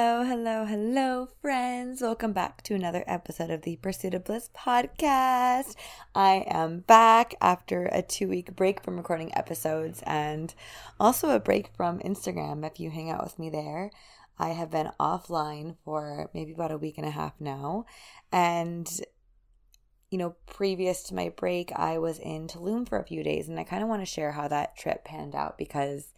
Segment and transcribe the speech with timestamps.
[0.00, 2.02] Hello, hello, hello, friends.
[2.02, 5.74] Welcome back to another episode of the Pursuit of Bliss podcast.
[6.14, 10.54] I am back after a two week break from recording episodes and
[11.00, 13.90] also a break from Instagram if you hang out with me there.
[14.38, 17.84] I have been offline for maybe about a week and a half now.
[18.30, 18.88] And,
[20.12, 23.58] you know, previous to my break, I was in Tulum for a few days and
[23.58, 26.12] I kind of want to share how that trip panned out because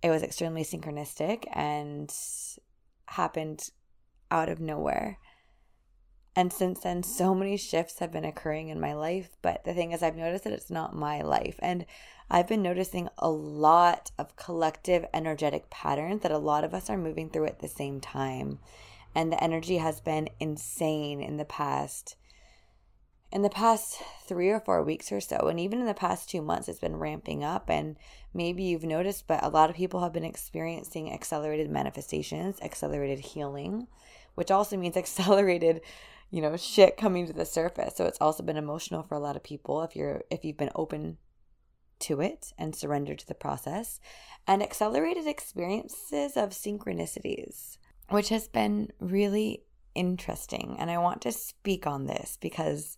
[0.00, 2.08] it was extremely synchronistic and
[3.10, 3.68] happened
[4.30, 5.18] out of nowhere.
[6.36, 9.30] And since then, so many shifts have been occurring in my life.
[9.42, 11.58] But the thing is, I've noticed that it's not my life.
[11.60, 11.86] And
[12.30, 16.96] I've been noticing a lot of collective energetic patterns that a lot of us are
[16.96, 18.60] moving through at the same time.
[19.12, 22.14] And the energy has been insane in the past.
[23.32, 26.42] In the past three or four weeks or so, and even in the past two
[26.42, 27.70] months, it's been ramping up.
[27.70, 27.96] And
[28.34, 33.86] maybe you've noticed, but a lot of people have been experiencing accelerated manifestations, accelerated healing,
[34.34, 35.80] which also means accelerated,
[36.30, 37.94] you know, shit coming to the surface.
[37.96, 40.72] So it's also been emotional for a lot of people if you're if you've been
[40.74, 41.18] open
[42.00, 44.00] to it and surrendered to the process,
[44.46, 47.76] and accelerated experiences of synchronicities,
[48.08, 49.62] which has been really
[49.94, 50.76] interesting.
[50.78, 52.96] And I want to speak on this because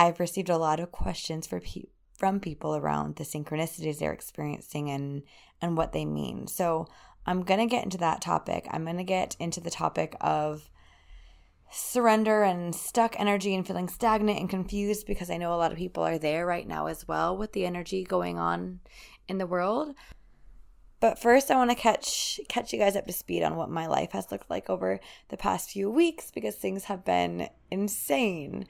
[0.00, 4.90] I've received a lot of questions for people from people around the synchronicities they're experiencing
[4.90, 5.22] and
[5.62, 6.46] and what they mean.
[6.46, 6.86] So
[7.26, 8.66] I'm to get into that topic.
[8.70, 10.70] I'm to get into the topic of
[11.70, 15.78] surrender and stuck energy and feeling stagnant and confused because I know a lot of
[15.78, 18.80] people are there right now as well with the energy going on
[19.28, 19.94] in the world.
[20.98, 23.86] But first I want to catch catch you guys up to speed on what my
[23.86, 28.66] life has looked like over the past few weeks because things have been insane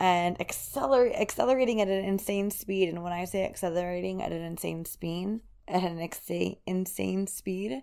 [0.00, 2.88] and accelerate accelerating at an insane speed.
[2.88, 6.30] And when I say accelerating at an insane speed, at an ex-
[6.66, 7.82] insane speed,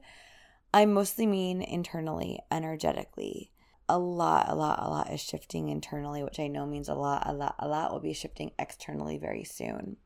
[0.74, 3.52] I mostly mean internally, energetically.
[3.90, 7.24] A lot, a lot, a lot is shifting internally, which I know means a lot,
[7.26, 9.98] a lot, a lot will be shifting externally very soon.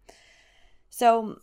[0.90, 1.42] So,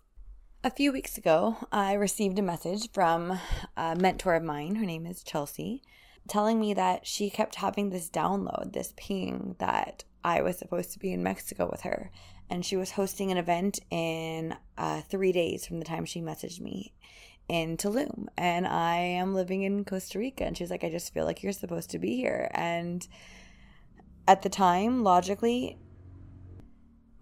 [0.65, 3.39] a few weeks ago, I received a message from
[3.77, 4.77] a mentor of mine.
[4.77, 5.83] Her name is Chelsea,
[6.29, 10.99] telling me that she kept having this download, this ping that I was supposed to
[10.99, 12.11] be in Mexico with her.
[12.51, 16.61] And she was hosting an event in uh, three days from the time she messaged
[16.61, 16.93] me
[17.49, 18.27] in Tulum.
[18.37, 20.45] And I am living in Costa Rica.
[20.45, 22.51] And she's like, I just feel like you're supposed to be here.
[22.53, 23.07] And
[24.29, 25.79] at the time, logically,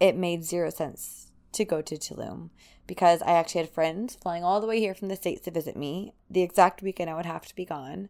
[0.00, 2.50] it made zero sense to go to Tulum
[2.86, 5.76] because I actually had friends flying all the way here from the States to visit
[5.76, 8.08] me the exact weekend I would have to be gone.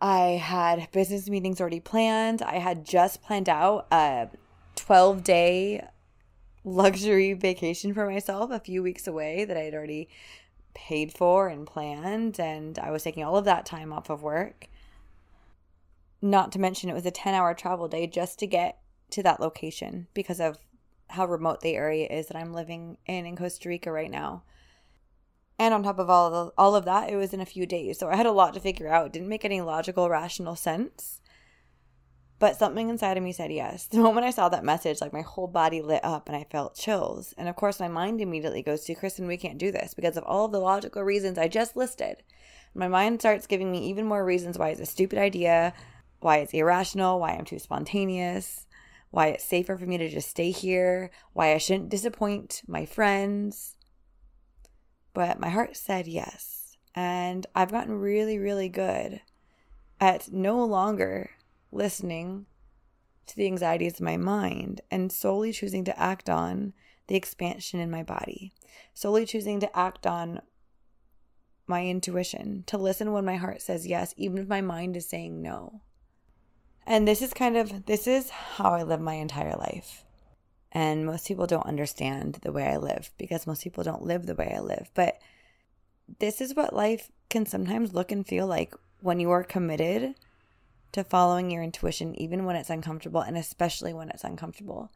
[0.00, 2.42] I had business meetings already planned.
[2.42, 4.28] I had just planned out a
[4.76, 5.86] 12 day
[6.64, 10.08] luxury vacation for myself a few weeks away that I had already
[10.74, 12.38] paid for and planned.
[12.38, 14.68] And I was taking all of that time off of work.
[16.20, 18.78] Not to mention, it was a 10 hour travel day just to get
[19.10, 20.58] to that location because of
[21.08, 24.42] how remote the area is that I'm living in in Costa Rica right now.
[25.58, 27.98] And on top of all of, all of that, it was in a few days.
[27.98, 29.06] So I had a lot to figure out.
[29.06, 31.20] It didn't make any logical, rational sense.
[32.38, 33.86] But something inside of me said yes.
[33.90, 36.74] The moment I saw that message, like my whole body lit up and I felt
[36.74, 37.34] chills.
[37.38, 40.24] And of course, my mind immediately goes to Kristen, we can't do this because of
[40.24, 42.22] all of the logical reasons I just listed.
[42.74, 45.72] My mind starts giving me even more reasons why it's a stupid idea,
[46.20, 48.66] why it's irrational, why I'm too spontaneous,
[49.10, 53.75] why it's safer for me to just stay here, why I shouldn't disappoint my friends
[55.16, 56.76] but my heart said yes.
[56.94, 59.22] And I've gotten really, really good
[59.98, 61.30] at no longer
[61.72, 62.44] listening
[63.26, 66.74] to the anxieties of my mind and solely choosing to act on
[67.06, 68.52] the expansion in my body,
[68.92, 70.42] solely choosing to act on
[71.66, 75.40] my intuition, to listen when my heart says yes, even if my mind is saying
[75.40, 75.80] no.
[76.86, 80.04] And this is kind of this is how I live my entire life.
[80.76, 84.34] And most people don't understand the way I live because most people don't live the
[84.34, 84.90] way I live.
[84.92, 85.18] But
[86.18, 90.16] this is what life can sometimes look and feel like when you are committed
[90.92, 94.92] to following your intuition, even when it's uncomfortable, and especially when it's uncomfortable.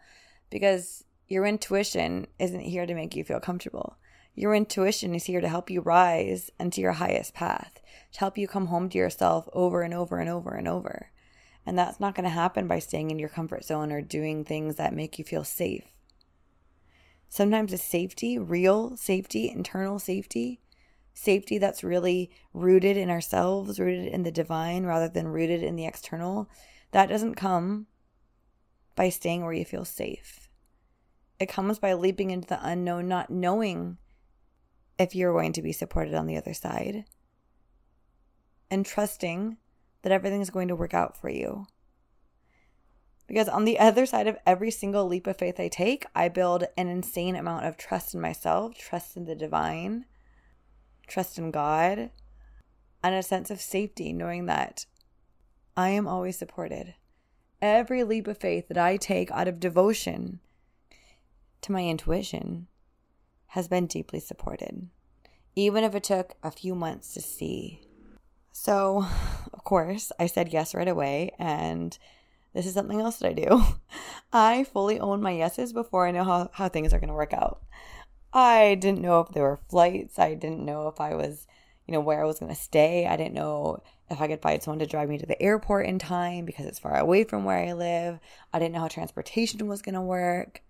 [0.51, 3.97] Because your intuition isn't here to make you feel comfortable.
[4.35, 7.81] Your intuition is here to help you rise into your highest path,
[8.13, 11.11] to help you come home to yourself over and over and over and over.
[11.67, 14.77] And that's not going to happen by staying in your comfort zone or doing things
[14.77, 15.85] that make you feel safe.
[17.29, 20.61] Sometimes it's safety, real safety, internal safety,
[21.15, 25.87] safety that's really rooted in ourselves, rooted in the divine rather than rooted in the
[25.87, 26.49] external.
[26.91, 27.87] That doesn't come
[28.97, 30.49] by staying where you feel safe.
[31.39, 33.99] It comes by leaping into the unknown, not knowing
[34.99, 37.05] if you're going to be supported on the other side,
[38.71, 39.57] and trusting
[40.03, 41.67] that everything is going to work out for you.
[43.27, 46.65] Because on the other side of every single leap of faith I take, I build
[46.77, 50.07] an insane amount of trust in myself, trust in the divine,
[51.07, 52.11] trust in God,
[53.05, 54.87] and a sense of safety, knowing that
[55.77, 56.95] I am always supported.
[57.63, 60.41] Every leap of faith that I take out of devotion
[61.63, 62.67] to my intuition
[63.49, 64.89] has been deeply supported,
[65.55, 67.81] even if it took a few months to see
[68.53, 69.07] so,
[69.53, 71.33] of course, I said yes right away.
[71.39, 71.97] And
[72.55, 73.63] this is something else that I do.
[74.33, 77.33] I fully own my yeses before I know how, how things are going to work
[77.33, 77.63] out.
[78.33, 80.19] I didn't know if there were flights.
[80.19, 81.47] I didn't know if I was,
[81.87, 83.07] you know, where I was going to stay.
[83.07, 85.99] I didn't know if I could find someone to drive me to the airport in
[85.99, 88.19] time because it's far away from where I live.
[88.53, 90.63] I didn't know how transportation was going to work.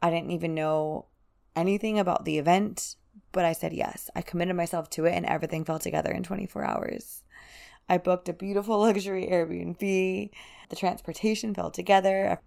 [0.00, 1.06] I didn't even know
[1.54, 2.96] anything about the event.
[3.32, 4.10] But I said yes.
[4.14, 7.22] I committed myself to it and everything fell together in 24 hours.
[7.88, 10.30] I booked a beautiful luxury Airbnb.
[10.68, 12.40] The transportation fell together.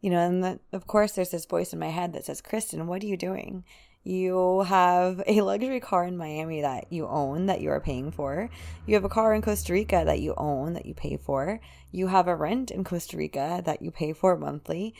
[0.00, 2.86] You know, and the, of course, there's this voice in my head that says, Kristen,
[2.86, 3.64] what are you doing?
[4.02, 8.48] You have a luxury car in Miami that you own, that you are paying for.
[8.86, 11.60] You have a car in Costa Rica that you own, that you pay for.
[11.92, 14.94] You have a rent in Costa Rica that you pay for monthly.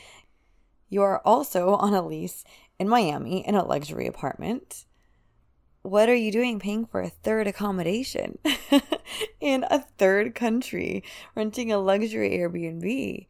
[0.90, 2.44] You are also on a lease
[2.78, 4.84] in Miami in a luxury apartment
[5.82, 8.38] what are you doing paying for a third accommodation
[9.40, 11.02] in a third country,
[11.34, 13.26] renting a luxury Airbnb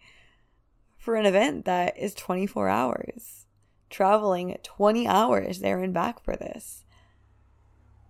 [0.98, 3.46] for an event that is 24 hours,
[3.88, 6.84] traveling 20 hours there and back for this,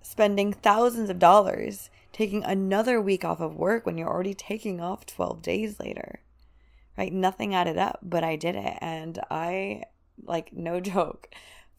[0.03, 5.07] spending thousands of dollars, taking another week off of work when you're already taking off
[5.07, 6.21] 12 days later?
[6.99, 7.13] Right?
[7.13, 8.77] Nothing added up, but I did it.
[8.81, 9.85] And I,
[10.25, 11.29] like, no joke,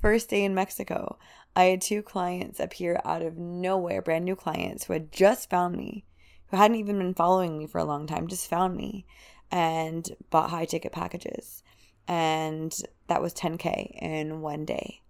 [0.02, 1.18] first day in Mexico,
[1.56, 5.78] I had two clients appear out of nowhere, brand new clients who had just found
[5.78, 6.06] me,
[6.48, 9.06] who hadn't even been following me for a long time, just found me
[9.52, 11.64] and bought high ticket packages.
[12.08, 12.76] And
[13.08, 15.02] that was 10K in one day.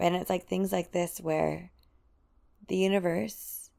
[0.00, 1.72] And it's like things like this where
[2.68, 3.70] the universe,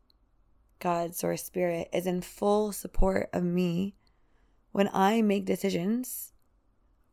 [0.79, 3.95] God, source, spirit is in full support of me
[4.71, 6.33] when I make decisions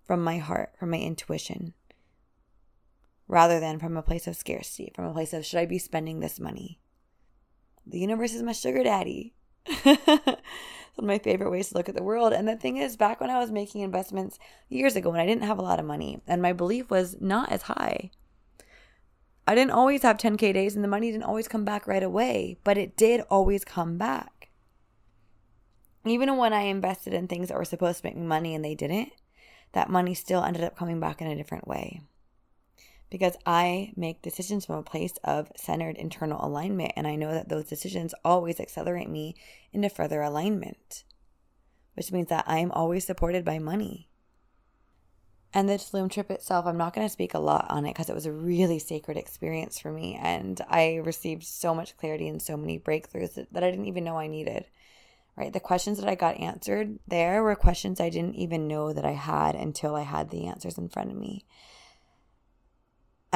[0.05, 1.75] from my heart, from my intuition
[3.29, 6.21] rather than from a place of scarcity, from a place of should I be spending
[6.21, 6.81] this money?
[7.87, 9.35] The universe is my sugar daddy.
[10.97, 12.33] one of my favorite ways to look at the world.
[12.33, 15.45] And the thing is, back when I was making investments years ago when I didn't
[15.45, 18.11] have a lot of money and my belief was not as high,
[19.47, 22.59] I didn't always have 10K days and the money didn't always come back right away,
[22.65, 24.51] but it did always come back.
[26.05, 28.75] Even when I invested in things that were supposed to make me money and they
[28.75, 29.11] didn't,
[29.73, 32.01] that money still ended up coming back in a different way
[33.11, 36.93] because I make decisions from a place of centered internal alignment.
[36.97, 39.37] And I know that those decisions always accelerate me
[39.73, 41.05] into further alignment,
[41.95, 44.09] which means that I am always supported by money.
[45.55, 48.11] And the Tulum trip itself, I'm not going to speak a lot on it because
[48.11, 50.19] it was a really sacred experience for me.
[50.21, 54.05] And I received so much clarity and so many breakthroughs that, that I didn't even
[54.05, 54.67] know I needed.
[55.37, 55.53] Right?
[55.53, 59.13] The questions that I got answered there were questions I didn't even know that I
[59.13, 61.45] had until I had the answers in front of me.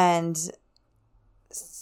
[0.00, 0.50] And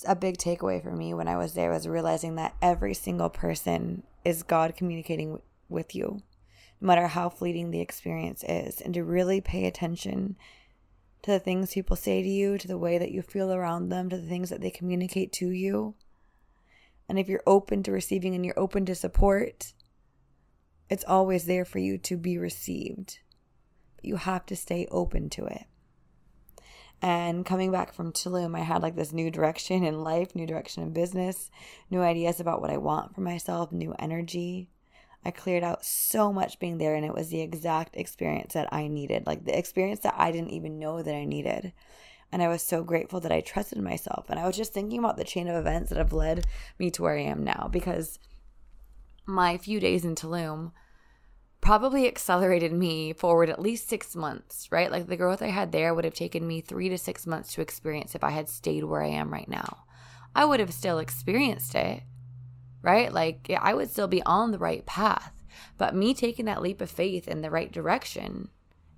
[0.05, 4.03] a big takeaway for me when I was there was realizing that every single person
[4.25, 6.23] is God communicating with you,
[6.81, 10.37] no matter how fleeting the experience is, and to really pay attention
[11.23, 14.09] to the things people say to you, to the way that you feel around them,
[14.09, 15.95] to the things that they communicate to you.
[17.09, 19.75] And if you're open to receiving and you're open to support,
[20.91, 23.21] it's always there for you to be received.
[24.03, 25.67] You have to stay open to it.
[27.01, 30.83] And coming back from Tulum, I had like this new direction in life, new direction
[30.83, 31.51] in business,
[31.91, 34.69] new ideas about what I want for myself, new energy.
[35.25, 38.89] I cleared out so much being there, and it was the exact experience that I
[38.89, 41.73] needed like the experience that I didn't even know that I needed.
[42.31, 44.27] And I was so grateful that I trusted myself.
[44.29, 46.47] And I was just thinking about the chain of events that have led
[46.79, 48.19] me to where I am now because
[49.25, 50.73] my few days in Tulum
[51.69, 54.91] probably accelerated me forward at least six months, right?
[54.91, 57.61] Like the growth I had there would have taken me three to six months to
[57.61, 59.85] experience if I had stayed where I am right now.
[60.35, 62.05] I would have still experienced it,
[62.81, 63.13] right?
[63.13, 65.35] Like I would still be on the right path.
[65.77, 68.49] But me taking that leap of faith in the right direction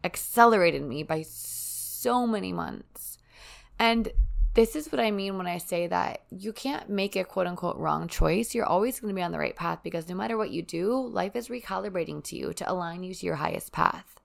[0.05, 3.19] accelerated me by so many months.
[3.81, 4.13] And
[4.55, 7.77] this is what I mean when I say that you can't make a quote unquote
[7.77, 8.55] wrong choice.
[8.55, 11.07] You're always going to be on the right path because no matter what you do,
[11.07, 14.21] life is recalibrating to you to align you to your highest path.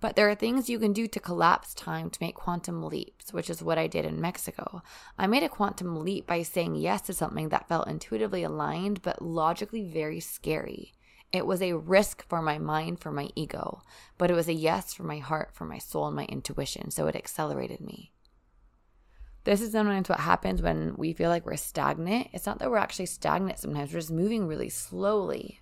[0.00, 3.48] But there are things you can do to collapse time to make quantum leaps, which
[3.48, 4.82] is what I did in Mexico.
[5.16, 9.22] I made a quantum leap by saying yes to something that felt intuitively aligned but
[9.22, 10.92] logically very scary.
[11.30, 13.82] It was a risk for my mind, for my ego,
[14.18, 16.90] but it was a yes for my heart, for my soul, and my intuition.
[16.90, 18.11] So it accelerated me.
[19.44, 22.28] This is sometimes what happens when we feel like we're stagnant.
[22.32, 25.60] It's not that we're actually stagnant sometimes, we're just moving really slowly.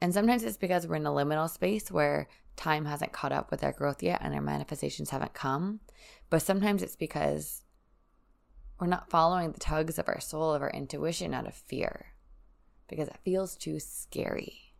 [0.00, 3.64] And sometimes it's because we're in a liminal space where time hasn't caught up with
[3.64, 5.80] our growth yet and our manifestations haven't come.
[6.30, 7.64] But sometimes it's because
[8.78, 12.12] we're not following the tugs of our soul, of our intuition out of fear,
[12.88, 14.74] because it feels too scary.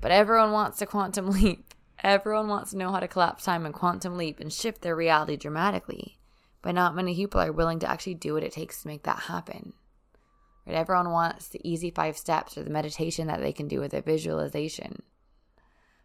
[0.00, 1.74] But everyone wants to quantum leap.
[2.02, 5.36] Everyone wants to know how to collapse time and quantum leap and shift their reality
[5.36, 6.18] dramatically
[6.64, 9.18] but not many people are willing to actually do what it takes to make that
[9.18, 9.74] happen.
[10.66, 10.74] Right?
[10.76, 14.00] Everyone wants the easy five steps or the meditation that they can do with a
[14.00, 15.02] visualization.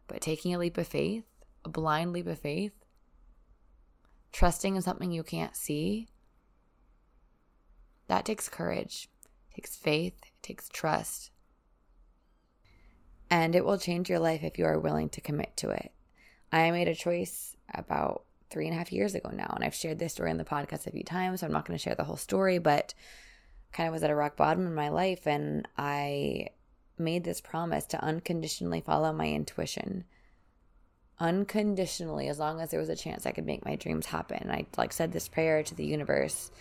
[0.08, 1.24] But taking a leap of faith,
[1.64, 2.74] a blind leap of faith,
[4.34, 6.10] trusting in something you can't see,
[8.10, 9.08] that takes courage,
[9.56, 11.32] takes faith, it takes trust.
[13.30, 15.94] And it will change your life if you are willing to commit to it.
[16.52, 19.52] I made a choice about three and a half years ago now.
[19.56, 21.78] And I've shared this story in the podcast a few times, so I'm not going
[21.78, 22.94] to share the whole story, but
[23.72, 25.28] kind of was at a rock bottom in my life.
[25.28, 26.48] And I
[26.98, 30.06] made this promise to unconditionally follow my intuition.
[31.20, 34.50] Unconditionally, as long as there was a chance I could make my dreams happen.
[34.50, 36.52] I like said this prayer to the universe.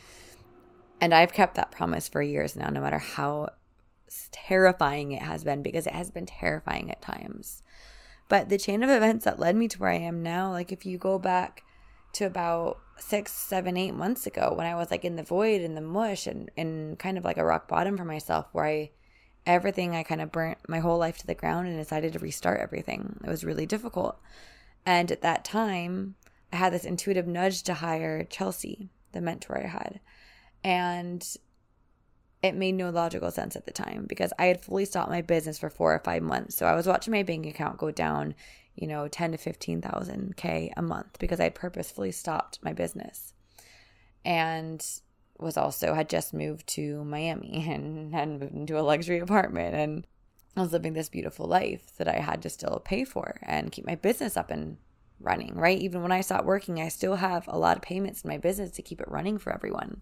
[1.00, 3.50] And I've kept that promise for years now, no matter how
[4.32, 7.62] terrifying it has been, because it has been terrifying at times.
[8.28, 10.84] But the chain of events that led me to where I am now, like if
[10.84, 11.62] you go back
[12.14, 15.74] to about six, seven, eight months ago when I was like in the void in
[15.74, 18.90] the mush and, and kind of like a rock bottom for myself where I
[19.46, 22.60] everything I kind of burnt my whole life to the ground and decided to restart
[22.60, 23.18] everything.
[23.24, 24.20] It was really difficult.
[24.84, 26.16] And at that time,
[26.52, 30.00] I had this intuitive nudge to hire Chelsea, the mentor I had.
[30.62, 31.26] And
[32.42, 35.58] it made no logical sense at the time because I had fully stopped my business
[35.58, 36.56] for four or five months.
[36.56, 38.34] So I was watching my bank account go down
[38.80, 43.34] you know, 10 to 15,000 K a month because I purposefully stopped my business.
[44.24, 44.84] And
[45.38, 50.06] was also had just moved to Miami and had moved into a luxury apartment and
[50.56, 53.86] I was living this beautiful life that I had to still pay for and keep
[53.86, 54.76] my business up and
[55.20, 55.78] running, right?
[55.78, 58.72] Even when I stopped working, I still have a lot of payments in my business
[58.72, 60.00] to keep it running for everyone.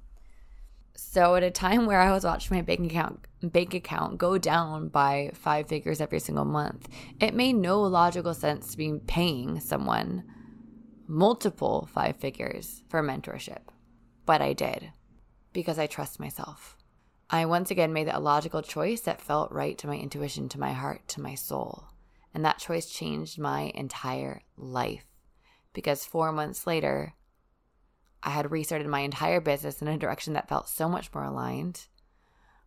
[0.94, 4.88] So at a time where I was watching my bank account bank account go down
[4.88, 6.88] by five figures every single month,
[7.20, 10.24] it made no logical sense to be paying someone
[11.06, 13.68] multiple five figures for mentorship.
[14.24, 14.92] But I did
[15.52, 16.76] because I trust myself.
[17.28, 20.72] I once again made a logical choice that felt right to my intuition, to my
[20.72, 21.88] heart, to my soul.
[22.32, 25.06] And that choice changed my entire life
[25.72, 27.14] because four months later,
[28.22, 31.86] I had restarted my entire business in a direction that felt so much more aligned.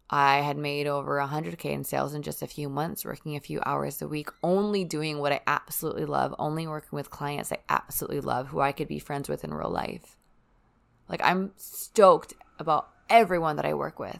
[0.10, 3.62] I had made over 100K in sales in just a few months, working a few
[3.64, 8.22] hours a week, only doing what I absolutely love, only working with clients I absolutely
[8.22, 10.18] love, who I could be friends with in real life.
[11.08, 14.20] Like, I'm stoked about everyone that I work with.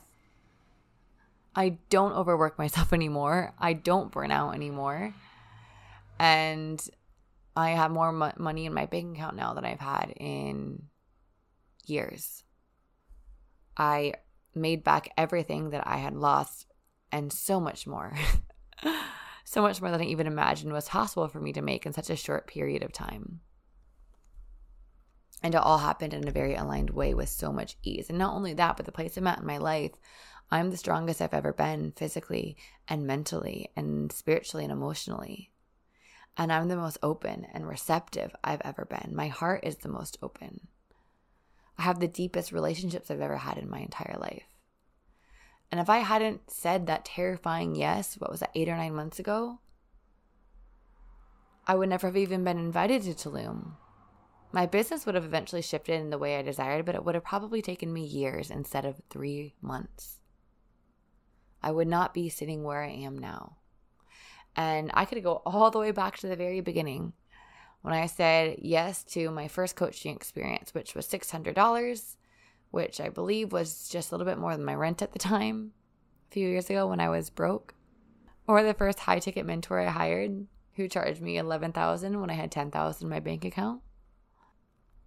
[1.56, 3.54] I don't overwork myself anymore.
[3.58, 5.16] I don't burn out anymore.
[6.20, 6.84] And
[7.56, 10.84] I have more mo- money in my bank account now than I've had in
[11.86, 12.44] years.
[13.76, 14.14] I
[14.56, 16.68] made back everything that I had lost
[17.12, 18.14] and so much more.
[19.44, 22.10] so much more than I even imagined was possible for me to make in such
[22.10, 23.42] a short period of time.
[25.42, 28.10] And it all happened in a very aligned way with so much ease.
[28.10, 29.94] And not only that, but the place I'm at in my life,
[30.52, 35.52] I'm the strongest I've ever been physically and mentally and spiritually and emotionally.
[36.36, 39.16] And I'm the most open and receptive I've ever been.
[39.16, 40.68] My heart is the most open.
[41.80, 44.44] I have the deepest relationships I've ever had in my entire life.
[45.72, 49.18] And if I hadn't said that terrifying yes, what was that, eight or nine months
[49.18, 49.60] ago,
[51.66, 53.78] I would never have even been invited to Tulum.
[54.52, 57.24] My business would have eventually shifted in the way I desired, but it would have
[57.24, 60.20] probably taken me years instead of three months.
[61.64, 63.56] I would not be sitting where I am now.
[64.54, 67.14] And I could go all the way back to the very beginning
[67.82, 72.16] when I said yes to my first coaching experience, which was $600,
[72.72, 75.72] which I believe was just a little bit more than my rent at the time,
[76.30, 77.74] a few years ago when I was broke.
[78.48, 82.52] Or the first high ticket mentor I hired who charged me 11,000 when I had
[82.52, 83.82] 10,000 in my bank account.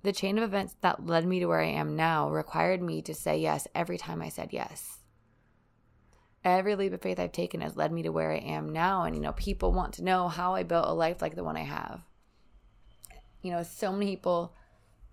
[0.02, 3.14] The chain of events that led me to where I am now required me to
[3.14, 4.98] say yes every time I said yes.
[6.44, 9.04] Every leap of faith I've taken has led me to where I am now.
[9.04, 11.56] And, you know, people want to know how I built a life like the one
[11.56, 12.00] I have.
[13.42, 14.54] You know, so many people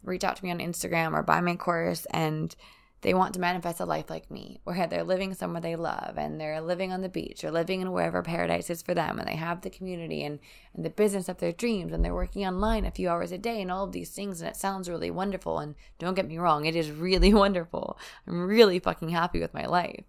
[0.03, 2.55] reach out to me on Instagram or buy my course and
[3.01, 6.39] they want to manifest a life like me, where they're living somewhere they love and
[6.39, 9.37] they're living on the beach or living in wherever paradise is for them and they
[9.37, 10.39] have the community and,
[10.73, 13.61] and the business of their dreams and they're working online a few hours a day
[13.61, 14.41] and all of these things.
[14.41, 15.59] And it sounds really wonderful.
[15.59, 17.97] And don't get me wrong, it is really wonderful.
[18.27, 20.03] I'm really fucking happy with my life.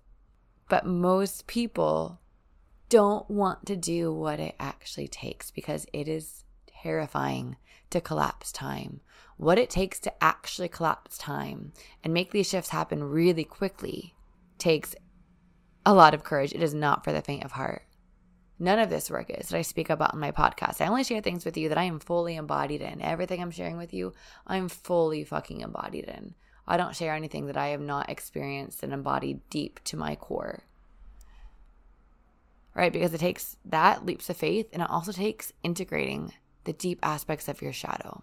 [0.69, 2.21] But most people
[2.89, 7.57] don't want to do what it actually takes because it is terrifying
[7.91, 9.01] to collapse time
[9.41, 11.73] what it takes to actually collapse time
[12.05, 14.15] and make these shifts happen really quickly
[14.59, 14.95] takes
[15.87, 16.53] a lot of courage.
[16.53, 17.87] It is not for the faint of heart.
[18.59, 20.83] None of this work is that I speak about in my podcast.
[20.83, 23.01] I only share things with you that I am fully embodied in.
[23.01, 24.13] Everything I'm sharing with you,
[24.47, 26.35] I'm fully fucking embodied in.
[26.69, 30.65] I don't share anything that I have not experienced and embodied deep to my core.
[32.75, 32.93] Right?
[32.93, 37.49] Because it takes that leaps of faith and it also takes integrating the deep aspects
[37.49, 38.23] of your shadow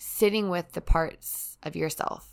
[0.00, 2.26] sitting with the parts of yourself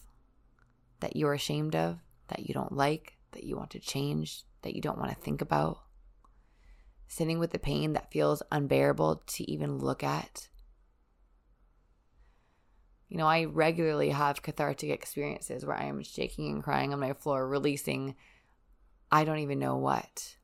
[1.01, 1.99] that you're ashamed of,
[2.29, 5.41] that you don't like, that you want to change, that you don't want to think
[5.41, 5.79] about.
[7.07, 10.47] Sitting with the pain that feels unbearable to even look at.
[13.09, 17.13] You know, I regularly have cathartic experiences where I am shaking and crying on my
[17.13, 18.15] floor, releasing
[19.11, 20.37] I don't even know what.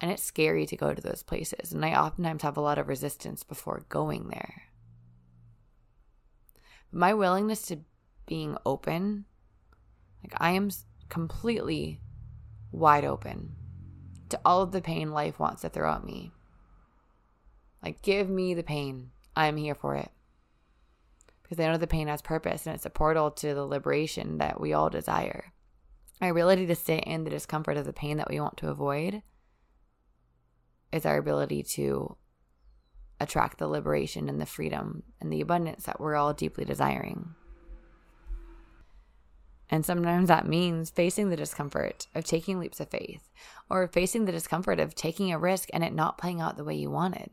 [0.00, 1.72] And it's scary to go to those places.
[1.72, 4.68] And I oftentimes have a lot of resistance before going there
[6.92, 7.78] my willingness to
[8.26, 9.24] being open,
[10.22, 10.70] like I am
[11.08, 12.00] completely
[12.72, 13.54] wide open
[14.28, 16.32] to all of the pain life wants to throw at me.
[17.82, 19.10] Like, give me the pain.
[19.36, 20.10] I'm here for it.
[21.42, 24.60] Because I know the pain has purpose and it's a portal to the liberation that
[24.60, 25.52] we all desire.
[26.20, 29.22] Our ability to sit in the discomfort of the pain that we want to avoid
[30.92, 32.16] is our ability to
[33.20, 37.34] attract the liberation and the freedom and the abundance that we're all deeply desiring.
[39.70, 43.28] And sometimes that means facing the discomfort of taking leaps of faith
[43.68, 46.74] or facing the discomfort of taking a risk and it not playing out the way
[46.74, 47.28] you wanted.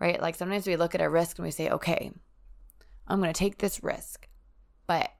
[0.00, 0.20] Right?
[0.20, 2.10] Like sometimes we look at a risk and we say, okay,
[3.06, 4.28] I'm going to take this risk,
[4.86, 5.10] but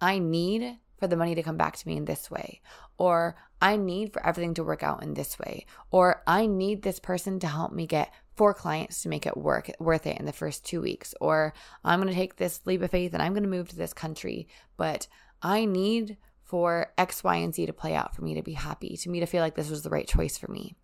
[0.00, 2.60] I need for the money to come back to me in this way,
[2.96, 7.00] or I need for everything to work out in this way, or I need this
[7.00, 10.32] person to help me get four clients to make it work worth it in the
[10.32, 13.42] first two weeks, or I'm going to take this leap of faith and I'm going
[13.42, 15.08] to move to this country, but
[15.42, 18.96] I need for X, Y, and Z to play out for me to be happy,
[18.96, 20.74] to me to feel like this was the right choice for me.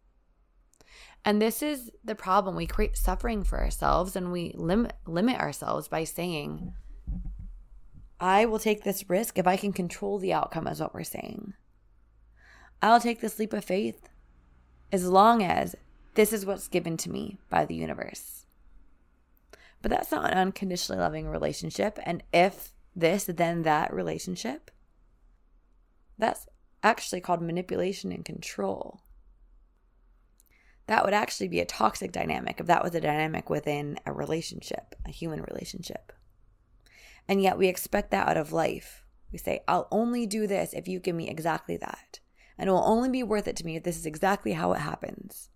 [1.24, 2.54] And this is the problem.
[2.54, 6.74] We create suffering for ourselves and we limit limit ourselves by saying,
[8.24, 11.52] I will take this risk if I can control the outcome, is what we're saying.
[12.80, 14.08] I'll take this leap of faith
[14.90, 15.76] as long as
[16.14, 18.46] this is what's given to me by the universe.
[19.82, 21.98] But that's not an unconditionally loving relationship.
[22.04, 24.70] And if this, then that relationship,
[26.16, 26.46] that's
[26.82, 29.02] actually called manipulation and control.
[30.86, 34.94] That would actually be a toxic dynamic if that was a dynamic within a relationship,
[35.04, 36.10] a human relationship.
[37.28, 39.04] And yet we expect that out of life.
[39.32, 42.20] We say, I'll only do this if you give me exactly that.
[42.56, 44.80] And it will only be worth it to me if this is exactly how it
[44.80, 45.50] happens.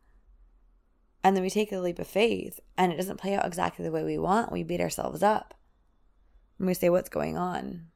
[1.22, 3.92] And then we take a leap of faith and it doesn't play out exactly the
[3.92, 4.52] way we want.
[4.52, 5.54] We beat ourselves up.
[6.58, 7.86] And we say, What's going on?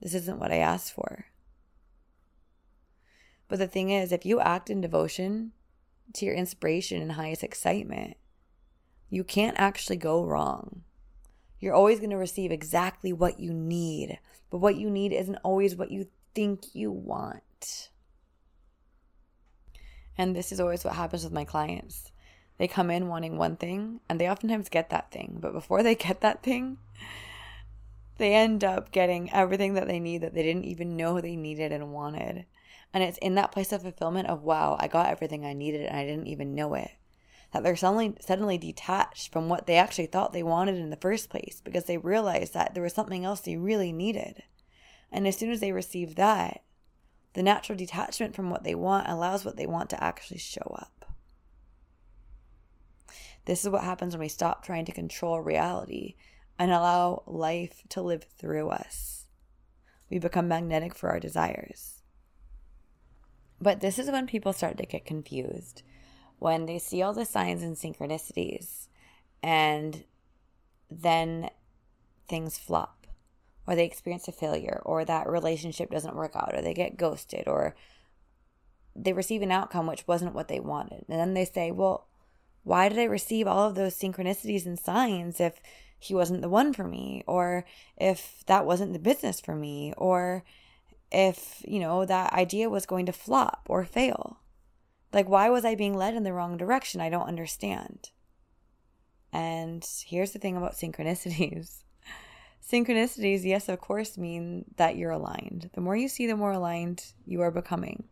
[0.00, 1.26] This isn't what I asked for.
[3.48, 5.52] But the thing is, if you act in devotion
[6.14, 8.16] to your inspiration and highest excitement,
[9.10, 10.82] you can't actually go wrong.
[11.64, 14.18] You're always going to receive exactly what you need,
[14.50, 17.88] but what you need isn't always what you think you want.
[20.18, 22.12] And this is always what happens with my clients.
[22.58, 25.38] They come in wanting one thing and they oftentimes get that thing.
[25.40, 26.76] But before they get that thing,
[28.18, 31.72] they end up getting everything that they need that they didn't even know they needed
[31.72, 32.44] and wanted.
[32.92, 35.96] And it's in that place of fulfillment of, wow, I got everything I needed and
[35.96, 36.90] I didn't even know it.
[37.54, 41.30] That they're suddenly, suddenly detached from what they actually thought they wanted in the first
[41.30, 44.42] place because they realized that there was something else they really needed.
[45.12, 46.64] And as soon as they receive that,
[47.34, 51.14] the natural detachment from what they want allows what they want to actually show up.
[53.44, 56.16] This is what happens when we stop trying to control reality
[56.58, 59.26] and allow life to live through us.
[60.10, 62.02] We become magnetic for our desires.
[63.60, 65.84] But this is when people start to get confused
[66.44, 68.88] when they see all the signs and synchronicities
[69.42, 70.04] and
[70.90, 71.48] then
[72.28, 73.06] things flop
[73.66, 77.48] or they experience a failure or that relationship doesn't work out or they get ghosted
[77.48, 77.74] or
[78.94, 81.06] they receive an outcome which wasn't what they wanted.
[81.08, 82.08] And then they say, well,
[82.62, 85.62] why did I receive all of those synchronicities and signs if
[85.98, 87.64] he wasn't the one for me or
[87.96, 90.44] if that wasn't the business for me or
[91.10, 94.40] if, you know, that idea was going to flop or fail?
[95.14, 97.00] Like, why was I being led in the wrong direction?
[97.00, 98.10] I don't understand.
[99.32, 101.84] And here's the thing about synchronicities
[102.68, 105.70] synchronicities, yes, of course, mean that you're aligned.
[105.74, 108.08] The more you see, the more aligned you are becoming.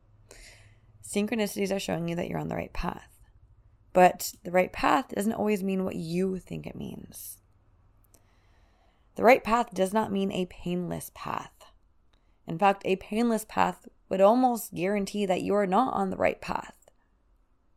[1.05, 3.19] Synchronicities are showing you that you're on the right path.
[3.93, 7.38] But the right path doesn't always mean what you think it means.
[9.17, 11.53] The right path does not mean a painless path.
[12.47, 16.41] In fact, a painless path would almost guarantee that you are not on the right
[16.41, 16.77] path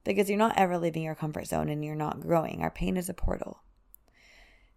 [0.05, 2.61] because you're not ever leaving your comfort zone and you're not growing.
[2.61, 3.63] Our pain is a portal.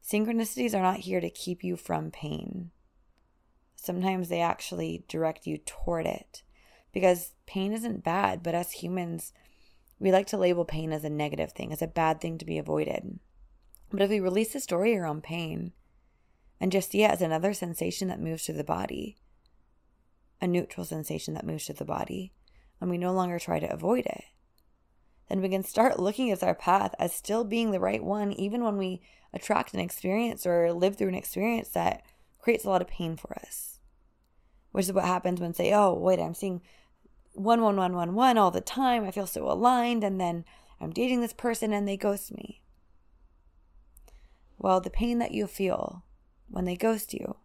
[0.05, 2.71] Synchronicities are not here to keep you from pain.
[3.77, 6.43] Sometimes they actually direct you toward it
[6.93, 9.33] because pain isn't bad, but as humans,
[10.01, 12.59] we like to label pain as a negative thing, as a bad thing to be
[12.59, 13.21] avoided.
[13.91, 15.73] But if we release the story around pain
[16.61, 19.19] and just see it as another sensation that moves through the body,
[20.41, 22.33] a neutral sensation that moves through the body,
[22.81, 24.25] and we no longer try to avoid it,
[25.29, 28.65] then we can start looking at our path as still being the right one, even
[28.65, 32.03] when we attract an experience or live through an experience that
[32.39, 33.81] creates a lot of pain for us.
[34.73, 36.63] Which is what happens when say, oh, wait, I'm seeing
[37.33, 39.05] one, one, one, one, one all the time.
[39.05, 40.05] I feel so aligned.
[40.05, 40.45] And then
[40.81, 42.63] I'm dating this person and they ghost me.
[44.59, 46.05] Well, the pain that you feel
[46.49, 47.37] when they ghost you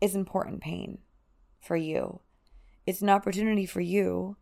[0.00, 0.98] is important pain
[1.60, 2.20] for you.
[2.86, 4.36] It's an opportunity for you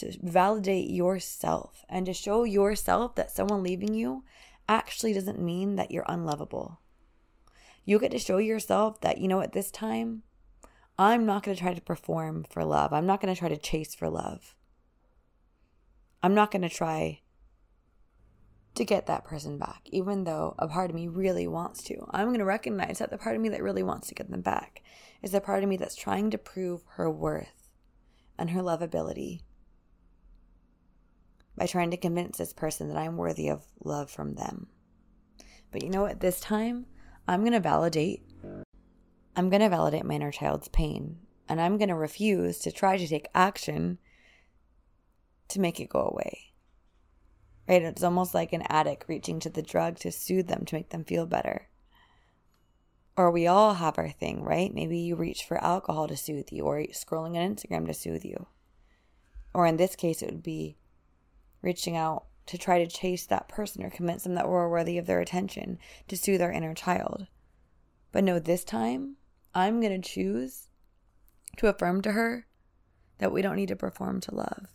[0.00, 4.24] to validate yourself and to show yourself that someone leaving you
[4.68, 6.80] actually doesn't mean that you're unlovable.
[7.84, 10.22] You get to show yourself that, you know, at this time,
[10.98, 12.92] I'm not going to try to perform for love.
[12.92, 14.54] I'm not going to try to chase for love.
[16.22, 17.20] I'm not going to try
[18.74, 22.06] to get that person back, even though a part of me really wants to.
[22.10, 24.42] I'm going to recognize that the part of me that really wants to get them
[24.42, 24.82] back
[25.22, 27.72] is the part of me that's trying to prove her worth
[28.38, 29.40] and her lovability
[31.56, 34.68] by trying to convince this person that I'm worthy of love from them.
[35.72, 36.20] But you know what?
[36.20, 36.86] This time,
[37.28, 38.22] I'm going to validate.
[39.36, 41.18] I'm going to validate my inner child's pain.
[41.48, 43.98] And I'm going to refuse to try to take action
[45.48, 46.52] to make it go away.
[47.68, 47.82] Right?
[47.82, 51.04] It's almost like an addict reaching to the drug to soothe them, to make them
[51.04, 51.68] feel better.
[53.16, 54.72] Or we all have our thing, right?
[54.72, 58.46] Maybe you reach for alcohol to soothe you, or scrolling on Instagram to soothe you.
[59.52, 60.78] Or in this case, it would be
[61.62, 65.06] reaching out to try to chase that person or convince them that we're worthy of
[65.06, 67.26] their attention to soothe our inner child.
[68.12, 69.16] But no, this time
[69.54, 70.68] I'm going to choose
[71.58, 72.46] to affirm to her
[73.18, 74.66] that we don't need to perform to love.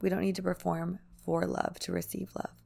[0.00, 2.56] We don't need to perform for love to receive love.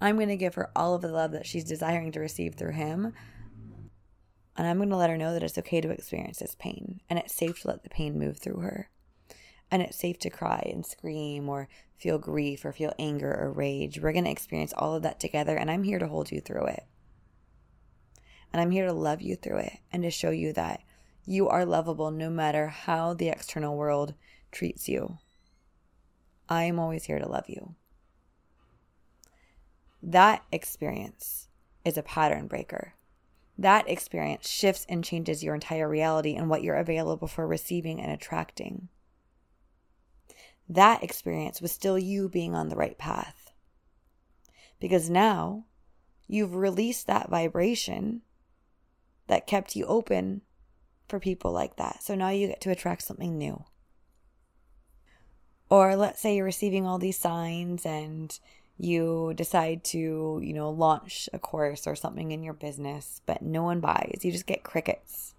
[0.00, 2.72] I'm going to give her all of the love that she's desiring to receive through
[2.72, 3.12] him.
[4.56, 7.18] And I'm going to let her know that it's okay to experience this pain and
[7.18, 8.90] it's safe to let the pain move through her
[9.70, 14.00] and it's safe to cry and scream or feel grief or feel anger or rage.
[14.00, 16.66] We're going to experience all of that together, and I'm here to hold you through
[16.66, 16.84] it.
[18.52, 20.82] And I'm here to love you through it and to show you that
[21.26, 24.14] you are lovable no matter how the external world
[24.50, 25.18] treats you.
[26.48, 27.74] I am always here to love you.
[30.02, 31.48] That experience
[31.84, 32.94] is a pattern breaker.
[33.58, 38.10] That experience shifts and changes your entire reality and what you're available for receiving and
[38.10, 38.88] attracting
[40.68, 43.52] that experience was still you being on the right path.
[44.80, 45.64] Because now
[46.26, 48.22] you've released that vibration
[49.26, 50.42] that kept you open
[51.08, 52.02] for people like that.
[52.02, 53.64] So now you get to attract something new.
[55.70, 58.38] Or let's say you're receiving all these signs and
[58.78, 63.62] you decide to, you know, launch a course or something in your business, but no
[63.62, 64.20] one buys.
[64.22, 65.34] You just get crickets.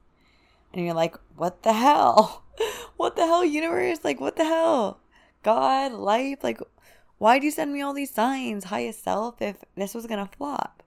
[0.73, 2.43] And you're like, what the hell?
[2.97, 3.99] What the hell, universe?
[4.03, 4.99] Like, what the hell?
[5.43, 6.59] God, life, like,
[7.17, 10.83] why'd you send me all these signs, highest self, if this was gonna flop?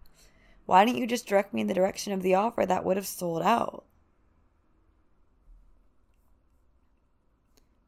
[0.67, 3.07] Why didn't you just direct me in the direction of the offer that would have
[3.07, 3.85] sold out?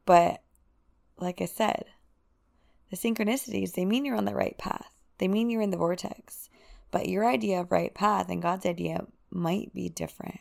[0.04, 0.42] But,
[1.18, 1.86] like I said,
[2.90, 4.90] the synchronicities, they mean you're on the right path.
[5.18, 6.50] They mean you're in the vortex.
[6.90, 10.40] But your idea of right path and God's idea might be different.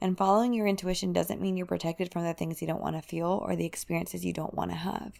[0.00, 3.02] And following your intuition doesn't mean you're protected from the things you don't want to
[3.02, 5.14] feel or the experiences you don't want to have.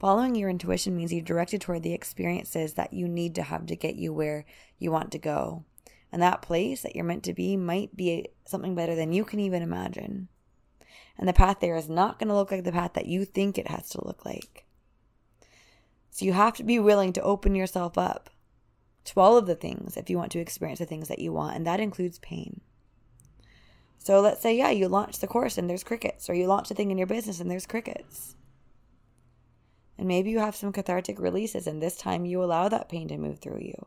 [0.00, 3.76] Following your intuition means you're directed toward the experiences that you need to have to
[3.76, 4.44] get you where
[4.78, 5.64] you want to go.
[6.10, 9.40] And that place that you're meant to be might be something better than you can
[9.40, 10.28] even imagine.
[11.16, 13.56] And the path there is not going to look like the path that you think
[13.56, 14.64] it has to look like.
[16.10, 18.30] So you have to be willing to open yourself up
[19.04, 21.56] to all of the things if you want to experience the things that you want,
[21.56, 22.60] and that includes pain.
[24.04, 26.74] So let's say, yeah, you launch the course and there's crickets, or you launch a
[26.74, 28.36] thing in your business and there's crickets.
[29.96, 33.16] And maybe you have some cathartic releases, and this time you allow that pain to
[33.16, 33.86] move through you.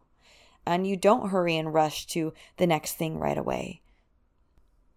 [0.66, 3.84] And you don't hurry and rush to the next thing right away.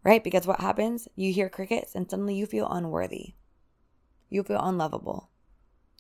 [0.03, 0.25] Right?
[0.25, 1.07] Because what happens?
[1.17, 3.35] You hear crickets, and suddenly you feel unworthy.
[4.31, 5.29] You feel unlovable.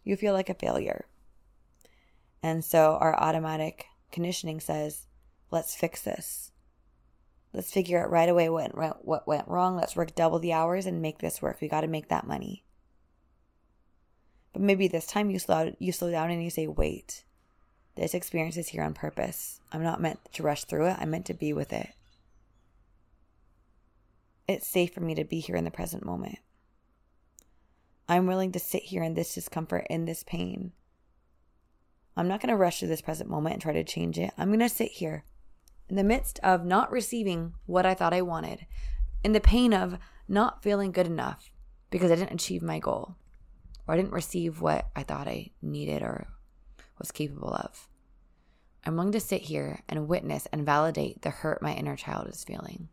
[0.02, 1.04] You feel like a failure.
[2.42, 5.08] And so our automatic conditioning says,
[5.50, 6.49] let's fix this.
[7.52, 9.76] Let's figure out right away what went, what went wrong.
[9.76, 11.60] Let's work double the hours and make this work.
[11.60, 12.64] We got to make that money.
[14.52, 17.24] But maybe this time you slow you slow down and you say, "Wait.
[17.96, 19.60] This experience is here on purpose.
[19.72, 20.96] I'm not meant to rush through it.
[20.98, 21.90] I'm meant to be with it.
[24.48, 26.38] It's safe for me to be here in the present moment.
[28.08, 30.72] I'm willing to sit here in this discomfort, in this pain.
[32.16, 34.32] I'm not going to rush through this present moment and try to change it.
[34.38, 35.24] I'm going to sit here
[35.90, 38.64] in the midst of not receiving what I thought I wanted,
[39.24, 39.98] in the pain of
[40.28, 41.50] not feeling good enough
[41.90, 43.16] because I didn't achieve my goal
[43.86, 46.28] or I didn't receive what I thought I needed or
[46.98, 47.88] was capable of.
[48.86, 52.44] I'm willing to sit here and witness and validate the hurt my inner child is
[52.44, 52.88] feeling.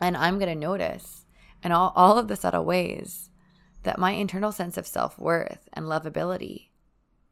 [0.00, 1.26] And I'm going to notice
[1.62, 3.30] in all, all of the subtle ways
[3.82, 6.68] that my internal sense of self worth and lovability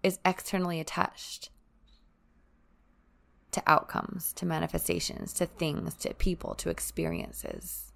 [0.02, 1.50] is externally attached
[3.52, 7.92] to outcomes, to manifestations, to things, to people, to experiences.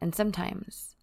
[0.00, 0.96] And sometimes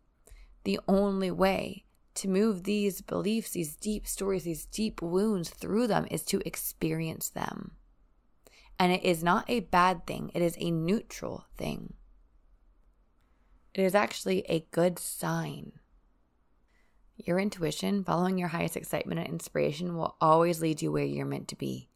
[0.63, 6.07] the only way to move these beliefs, these deep stories, these deep wounds through them
[6.11, 7.71] is to experience them.
[8.79, 11.93] And it is not a bad thing, it is a neutral thing.
[13.73, 15.73] It is actually a good sign.
[17.15, 21.47] Your intuition, following your highest excitement and inspiration, will always lead you where you're meant
[21.49, 21.90] to be.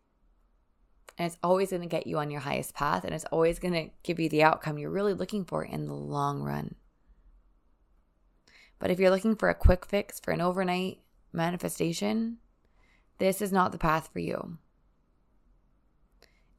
[1.17, 3.73] And it's always going to get you on your highest path, and it's always going
[3.73, 6.75] to give you the outcome you're really looking for in the long run.
[8.79, 10.99] But if you're looking for a quick fix for an overnight
[11.31, 12.37] manifestation,
[13.17, 14.57] this is not the path for you.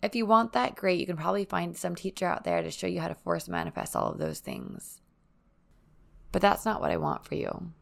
[0.03, 1.01] If you want that, great.
[1.01, 3.97] You can probably find some teacher out there to show you how to force manifest
[3.97, 5.01] all of those things.
[6.33, 7.73] But that's not what I want for you.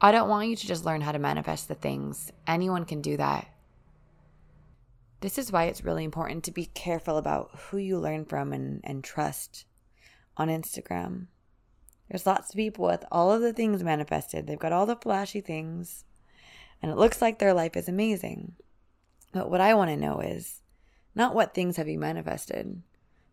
[0.00, 2.32] I don't want you to just learn how to manifest the things.
[2.46, 3.46] Anyone can do that.
[5.24, 8.82] This is why it's really important to be careful about who you learn from and,
[8.84, 9.64] and trust
[10.36, 11.28] on Instagram.
[12.10, 14.46] There's lots of people with all of the things manifested.
[14.46, 16.04] They've got all the flashy things,
[16.82, 18.52] and it looks like their life is amazing.
[19.32, 20.60] But what I want to know is
[21.14, 22.82] not what things have you manifested,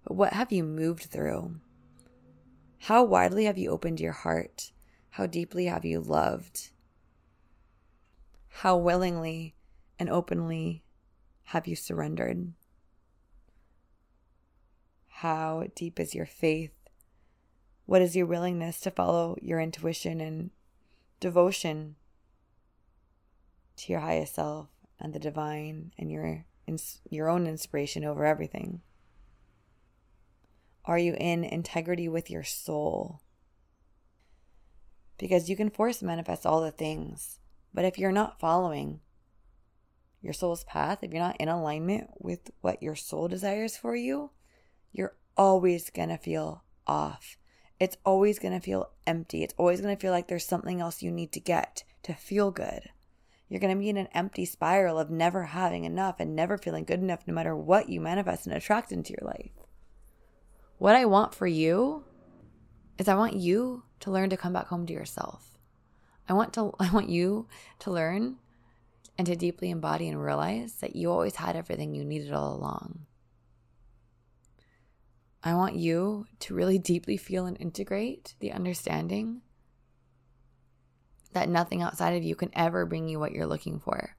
[0.06, 1.58] but what have you moved through?
[2.78, 4.72] How widely have you opened your heart?
[5.10, 6.70] How deeply have you loved?
[8.48, 9.56] How willingly
[10.00, 10.84] and openly
[11.52, 12.54] have you surrendered?
[15.10, 16.72] How deep is your faith?
[17.86, 20.52] What is your willingness to follow your intuition and
[21.20, 21.98] devotion
[23.76, 26.46] to your highest self and the divine and your
[27.10, 28.80] your own inspiration over everything?
[30.86, 33.20] Are you in integrity with your soul?
[35.18, 37.40] Because you can force manifest all the things,
[37.74, 39.02] but if you're not following
[40.22, 44.32] your soul's path, if you're not in alignment with what your soul desires for you,
[44.92, 47.38] you're always going to feel off.
[47.80, 49.44] It's always going to feel empty.
[49.44, 52.52] It's always going to feel like there's something else you need to get to feel
[52.52, 52.90] good.
[53.50, 56.86] You're going to be in an empty spiral of never having enough and never feeling
[56.86, 59.52] good enough no matter what you manifest and attract into your life.
[60.78, 62.06] What I want for you
[62.98, 65.58] is I want you to learn to come back home to yourself.
[66.30, 67.48] I want to I want you
[67.80, 68.38] to learn
[69.22, 73.06] and to deeply embody and realize that you always had everything you needed all along.
[75.44, 79.44] I want you to really deeply feel and integrate the understanding
[81.34, 84.16] that nothing outside of you can ever bring you what you're looking for.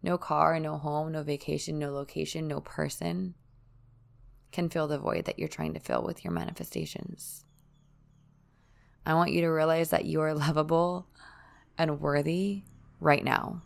[0.00, 3.34] No car, no home, no vacation, no location, no person
[4.52, 7.44] can fill the void that you're trying to fill with your manifestations.
[9.04, 11.08] I want you to realize that you are lovable
[11.76, 12.62] and worthy
[13.00, 13.62] right now.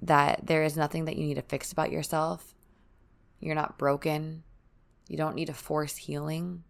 [0.00, 2.54] That there is nothing that you need to fix about yourself.
[3.38, 4.44] You're not broken.
[5.08, 6.64] You don't need to force healing.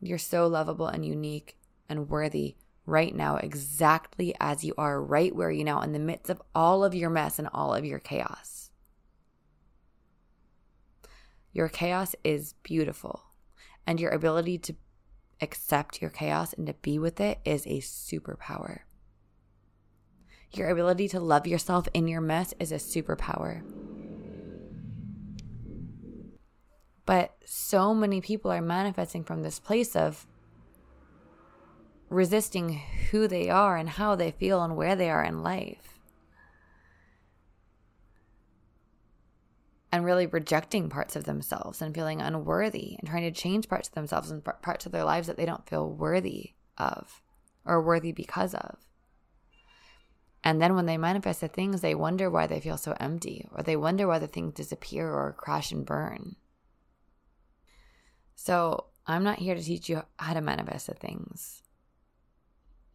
[0.00, 1.56] You're so lovable and unique
[1.88, 6.30] and worthy right now, exactly as you are, right where you now, in the midst
[6.30, 8.70] of all of your mess and all of your chaos.
[11.52, 13.24] Your chaos is beautiful,
[13.86, 14.76] and your ability to
[15.40, 18.80] accept your chaos and to be with it is a superpower.
[20.52, 23.62] Your ability to love yourself in your mess is a superpower.
[27.04, 30.26] But so many people are manifesting from this place of
[32.08, 32.80] resisting
[33.10, 36.00] who they are and how they feel and where they are in life.
[39.92, 43.94] And really rejecting parts of themselves and feeling unworthy and trying to change parts of
[43.94, 47.22] themselves and parts of their lives that they don't feel worthy of
[47.64, 48.85] or worthy because of.
[50.46, 53.64] And then when they manifest the things, they wonder why they feel so empty or
[53.64, 56.36] they wonder why the things disappear or crash and burn.
[58.36, 61.64] So I'm not here to teach you how to manifest the things.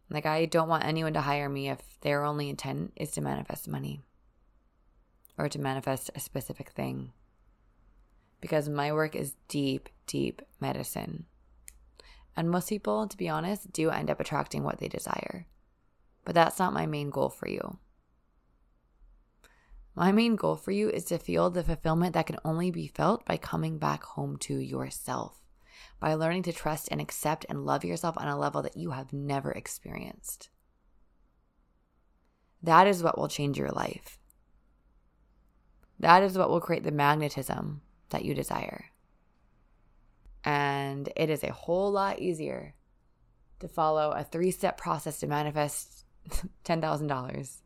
[0.08, 3.68] Like, I don't want anyone to hire me if their only intent is to manifest
[3.68, 4.00] money
[5.36, 7.12] or to manifest a specific thing.
[8.40, 11.26] Because my work is deep, deep medicine.
[12.34, 15.44] And most people, to be honest, do end up attracting what they desire.
[16.24, 17.78] But that's not my main goal for you.
[19.94, 23.26] My main goal for you is to feel the fulfillment that can only be felt
[23.26, 25.42] by coming back home to yourself
[26.02, 29.12] by learning to trust and accept and love yourself on a level that you have
[29.12, 30.50] never experienced.
[32.60, 34.18] That is what will change your life.
[36.00, 38.86] That is what will create the magnetism that you desire.
[40.44, 42.74] And it is a whole lot easier
[43.60, 46.01] to follow a three step process to manifest
[46.64, 47.56] $10,000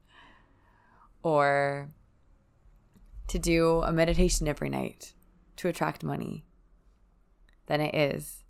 [1.23, 1.89] or
[3.29, 5.15] to do a meditation every night
[5.57, 6.45] to attract money
[7.67, 8.45] than it is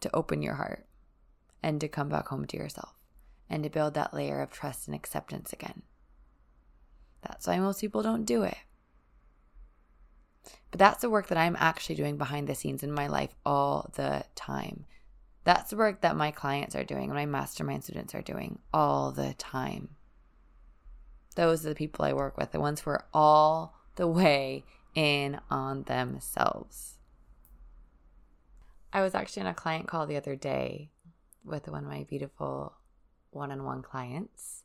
[0.00, 0.86] to open your heart
[1.62, 2.94] and to come back home to yourself
[3.48, 5.82] and to build that layer of trust and acceptance again.
[7.22, 8.56] That's why most people don't do it.
[10.70, 13.90] But that's the work that I'm actually doing behind the scenes in my life all
[13.96, 14.86] the time.
[15.44, 19.34] That's the work that my clients are doing, my mastermind students are doing all the
[19.34, 19.90] time.
[21.36, 25.40] Those are the people I work with, the ones who are all the way in
[25.50, 26.98] on themselves.
[28.92, 30.90] I was actually on a client call the other day
[31.44, 32.74] with one of my beautiful
[33.30, 34.64] one on one clients.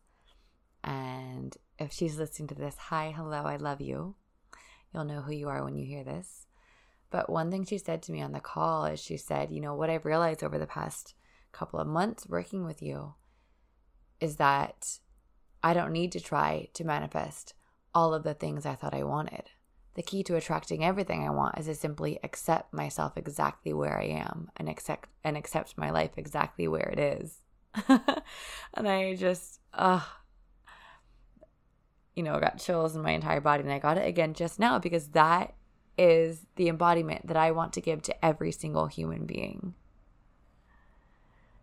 [0.83, 4.15] And if she's listening to this, hi, hello, I love you.
[4.93, 6.47] You'll know who you are when you hear this.
[7.15, 9.73] But one thing she said to me on the call is she said, You know,
[9.73, 11.13] what I've realized over the past
[11.53, 13.13] couple of months working with you
[14.19, 14.99] is that
[15.63, 17.53] I don't need to try to manifest
[17.93, 19.43] all of the things I thought I wanted.
[19.93, 24.07] The key to attracting everything I want is to simply accept myself exactly where I
[24.07, 27.37] am and accept and accept my life exactly where it is.
[27.87, 30.01] and I just uh
[32.13, 34.79] you know, got chills in my entire body and I got it again just now
[34.79, 35.53] because that
[35.97, 39.73] is the embodiment that I want to give to every single human being.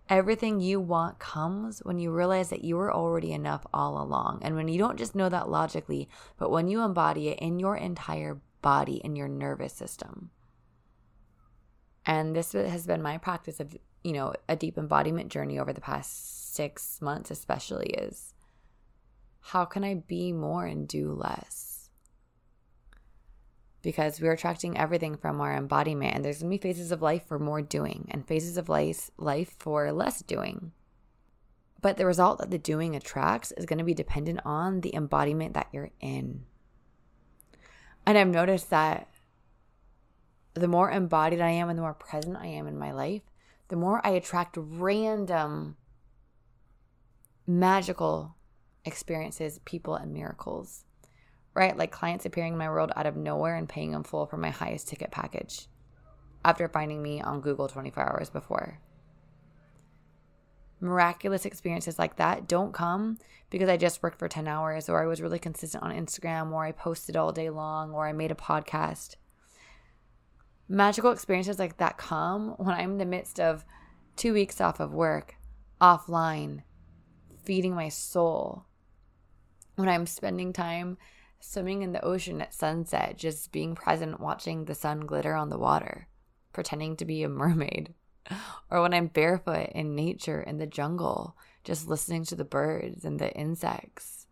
[0.09, 4.41] Everything you want comes when you realize that you are already enough all along.
[4.43, 7.77] And when you don't just know that logically, but when you embody it in your
[7.77, 10.31] entire body, in your nervous system.
[12.05, 15.81] And this has been my practice of, you know, a deep embodiment journey over the
[15.81, 18.35] past six months, especially, is
[19.41, 21.72] how can I be more and do less?
[23.83, 27.39] Because we're attracting everything from our embodiment and there's to be phases of life for
[27.39, 30.73] more doing and phases of life life for less doing.
[31.81, 35.69] But the result that the doing attracts is to be dependent on the embodiment that
[35.73, 36.45] you're in.
[38.07, 39.09] And i've noticed that
[40.55, 43.23] the more embodied i am and the more present i am in my life
[43.69, 45.77] the more i attract random
[47.47, 48.37] magical
[48.85, 50.85] experiences people and miracles
[51.55, 51.77] right?
[51.77, 54.51] Like clients appearing in my world out of nowhere and paying in full for my
[54.51, 55.69] highest ticket package
[56.45, 58.79] after finding me on Google 24 hours before.
[60.81, 63.19] Miraculous experiences like that don't come
[63.51, 66.65] because I just worked for 10 hours or I was really consistent on Instagram or
[66.65, 69.17] I posted all day long or I made a podcast.
[70.69, 73.65] magical experiences like that come when I'm in the midst of
[74.17, 75.37] two weeks off of work,
[75.81, 76.63] offline,
[77.45, 78.65] feeding my soul.
[79.77, 80.99] When I'm spending time
[81.43, 85.59] swimming in the ocean at sunset, just being present, watching the sun glitter on the
[85.59, 86.07] water,
[86.53, 87.95] pretending to be a mermaid.
[88.71, 93.19] Or when I'm barefoot in nature in the jungle, just listening to the birds and
[93.19, 94.27] the insects.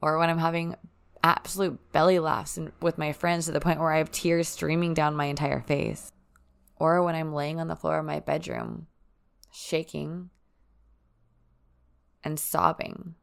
[0.00, 0.74] Or when I'm having
[1.22, 5.14] absolute belly laughs with my friends to the point where I have tears streaming down
[5.14, 6.10] my entire face.
[6.76, 8.86] Or when I'm laying on the floor of my bedroom,
[9.52, 10.30] shaking
[12.24, 13.14] and sobbing,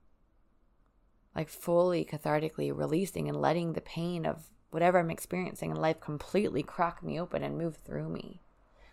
[1.35, 6.63] like fully cathartically releasing and letting the pain of whatever I'm experiencing in life completely
[6.63, 8.41] crack me open and move through me.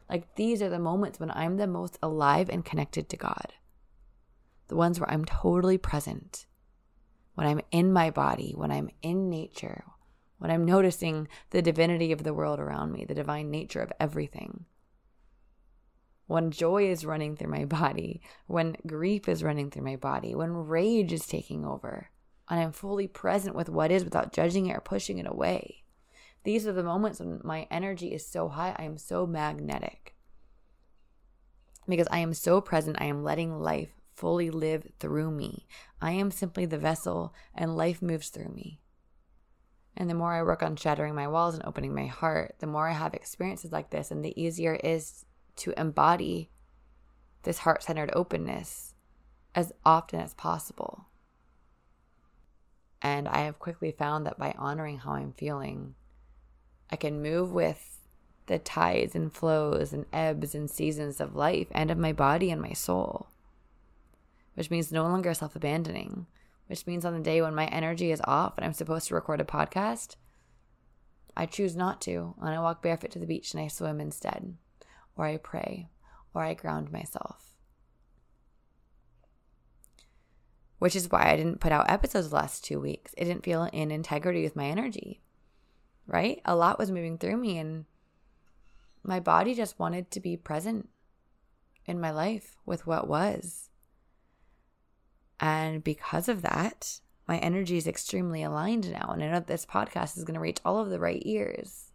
[0.09, 3.55] Like these are the moments when I'm the most alive and connected to God.
[4.69, 6.47] The ones where I'm totally present,
[7.35, 9.85] when I'm in my body, when I'm in nature,
[10.39, 14.67] when I'm noticing the divinity of the world around me, the divine nature of everything.
[16.27, 20.53] When joy is running through my body, when grief is running through my body, when
[20.53, 22.11] rage is taking over,
[22.49, 25.85] and I'm fully present with what is without judging it or pushing it away.
[26.45, 30.15] These are the moments when my energy is so high, I am so magnetic.
[31.89, 35.67] Because I am so present, I am letting life fully live through me.
[36.01, 38.81] I am simply the vessel, and life moves through me.
[39.97, 42.89] And the more I work on shattering my walls and opening my heart, the more
[42.89, 45.25] I have experiences like this, and the easier it is
[45.57, 46.51] to embody
[47.43, 48.95] this heart centered openness
[49.55, 51.07] as often as possible.
[53.01, 55.95] And I have quickly found that by honoring how I'm feeling,
[56.91, 57.99] I can move with
[58.47, 62.61] the tides and flows and ebbs and seasons of life and of my body and
[62.61, 63.29] my soul
[64.59, 66.27] which means no longer self abandoning,
[66.67, 69.41] which means on the day when my energy is off and I'm supposed to record
[69.41, 70.17] a podcast,
[71.37, 74.57] I choose not to, and I walk barefoot to the beach and I swim instead,
[75.15, 75.91] or I pray,
[76.35, 77.53] or I ground myself.
[80.79, 83.15] Which is why I didn't put out episodes the last two weeks.
[83.17, 85.21] It didn't feel in integrity with my energy,
[86.07, 86.41] right?
[86.45, 87.85] A lot was moving through me, and
[89.03, 90.89] my body just wanted to be present
[91.85, 93.71] in my life with what was.
[95.41, 99.11] And because of that, my energy is extremely aligned now.
[99.13, 101.88] And I know this podcast is going to reach all of the right ears.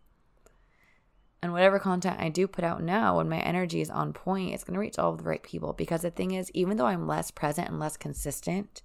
[1.43, 4.63] And whatever content I do put out now, when my energy is on point, it's
[4.63, 5.73] going to reach all of the right people.
[5.73, 8.81] Because the thing is, even though I'm less present and less consistent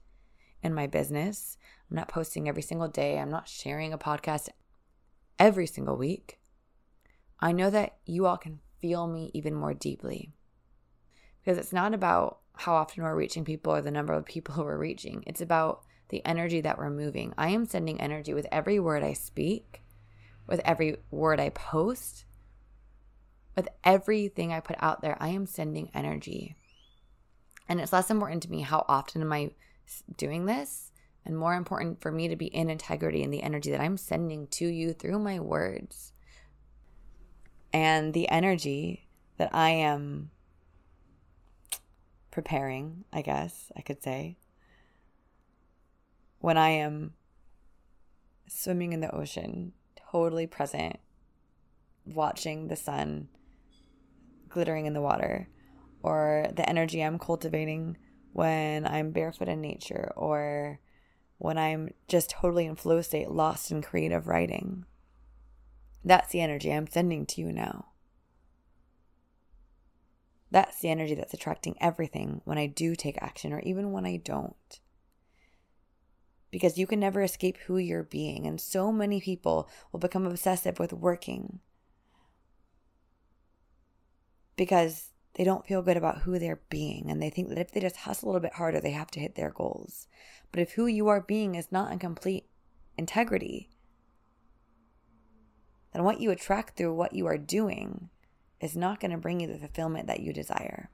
[0.61, 1.57] in my business,
[1.89, 4.49] I'm not posting every single day, I'm not sharing a podcast
[5.39, 6.41] every single week.
[7.39, 10.33] I know that you all can feel me even more deeply.
[11.41, 14.77] Because it's not about how often we're reaching people or the number of people we're
[14.77, 15.23] reaching.
[15.29, 17.35] It's about the energy that we're moving.
[17.39, 19.85] I am sending energy with every word I speak,
[20.49, 22.25] with every word I post,
[23.59, 25.17] with everything I put out there.
[25.19, 26.55] I am sending energy.
[27.69, 29.51] And it's less important to me how often am I
[30.17, 30.93] doing this,
[31.27, 34.47] and more important for me to be in integrity in the energy that I'm sending
[34.47, 36.13] to you through my words.
[37.73, 40.31] And the energy that I am
[42.31, 44.39] preparing, I guess I could say,
[46.39, 47.15] when I am
[48.47, 49.73] swimming in the ocean,
[50.13, 51.01] totally present,
[52.07, 53.27] watching the sun
[54.49, 55.49] glittering in the water,
[56.03, 57.96] or the energy I'm cultivating
[58.32, 60.80] when I'm barefoot in nature, or
[61.38, 64.84] when I'm just totally in flow state, lost in creative writing.
[66.05, 67.86] That's the energy I'm sending to you now.
[70.51, 74.16] That's the energy that's attracting everything when I do take action or even when I
[74.16, 74.80] don't.
[76.51, 80.78] Because you can never escape who you're being, and so many people will become obsessive
[80.78, 81.61] with working
[84.59, 87.81] because they don't feel good about who they're being, and they think that if they
[87.81, 90.09] just hustle a little bit harder, they have to hit their goals.
[90.51, 92.45] But if who you are being is not in complete
[92.99, 93.71] integrity,
[95.95, 98.11] then what you attract through what you are doing
[98.61, 100.91] is not going to bring you the fulfillment that you desire,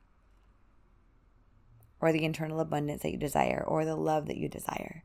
[1.98, 5.04] or the internal abundance that you desire, or the love that you desire.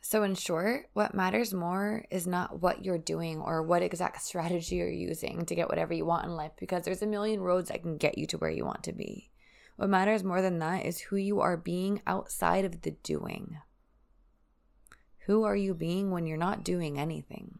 [0.00, 4.76] So, in short, what matters more is not what you're doing or what exact strategy
[4.76, 7.82] you're using to get whatever you want in life, because there's a million roads that
[7.82, 9.30] can get you to where you want to be.
[9.76, 13.58] What matters more than that is who you are being outside of the doing.
[15.26, 17.58] Who are you being when you're not doing anything?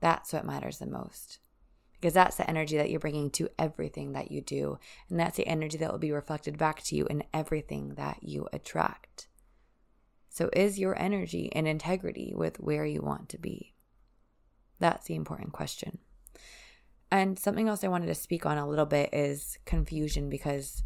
[0.00, 1.38] That's what matters the most.
[1.92, 4.78] Because that's the energy that you're bringing to everything that you do.
[5.10, 8.48] And that's the energy that will be reflected back to you in everything that you
[8.54, 9.28] attract.
[10.30, 13.74] So, is your energy in integrity with where you want to be?
[14.78, 15.98] That's the important question.
[17.10, 20.84] And something else I wanted to speak on a little bit is confusion because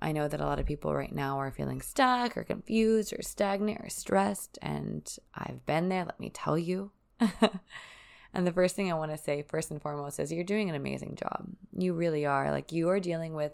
[0.00, 3.22] I know that a lot of people right now are feeling stuck or confused or
[3.22, 4.56] stagnant or stressed.
[4.62, 6.92] And I've been there, let me tell you.
[8.32, 10.76] and the first thing I want to say, first and foremost, is you're doing an
[10.76, 11.48] amazing job.
[11.76, 12.52] You really are.
[12.52, 13.52] Like, you are dealing with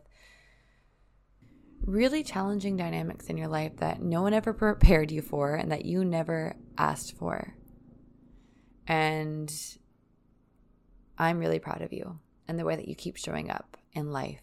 [1.85, 5.85] really challenging dynamics in your life that no one ever prepared you for and that
[5.85, 7.55] you never asked for.
[8.87, 9.53] And
[11.19, 12.19] I'm really proud of you
[12.49, 14.43] and the way that you keep showing up in life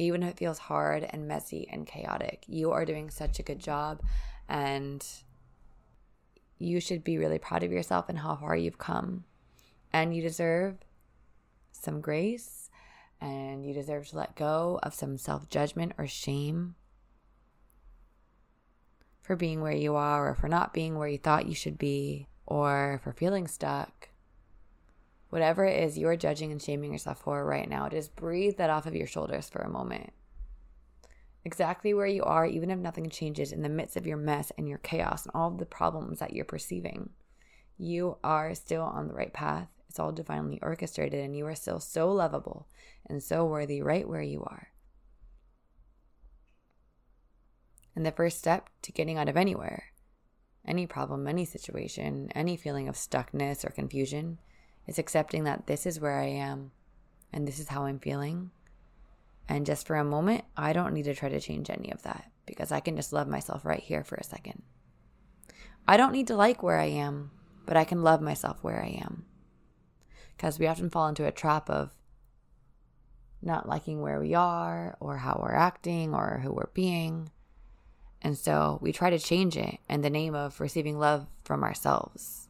[0.00, 2.44] even if it feels hard and messy and chaotic.
[2.46, 4.00] You are doing such a good job,
[4.48, 5.06] and
[6.58, 9.24] you should be really proud of yourself and how far you've come.
[9.92, 10.78] And you deserve
[11.72, 12.59] some grace,
[13.20, 16.74] and you deserve to let go of some self judgment or shame
[19.30, 22.26] for being where you are, or for not being where you thought you should be,
[22.46, 24.08] or for feeling stuck.
[25.28, 28.86] Whatever it is you're judging and shaming yourself for right now, just breathe that off
[28.86, 30.12] of your shoulders for a moment.
[31.44, 34.68] Exactly where you are, even if nothing changes in the midst of your mess and
[34.68, 37.10] your chaos and all of the problems that you're perceiving,
[37.78, 39.68] you are still on the right path.
[39.90, 42.68] It's all divinely orchestrated, and you are still so lovable
[43.06, 44.68] and so worthy right where you are.
[47.96, 49.86] And the first step to getting out of anywhere,
[50.64, 54.38] any problem, any situation, any feeling of stuckness or confusion
[54.86, 56.70] is accepting that this is where I am
[57.32, 58.52] and this is how I'm feeling.
[59.48, 62.30] And just for a moment, I don't need to try to change any of that
[62.46, 64.62] because I can just love myself right here for a second.
[65.88, 67.32] I don't need to like where I am,
[67.66, 69.24] but I can love myself where I am.
[70.40, 71.90] Because we often fall into a trap of
[73.42, 77.28] not liking where we are or how we're acting or who we're being.
[78.22, 82.48] And so we try to change it in the name of receiving love from ourselves.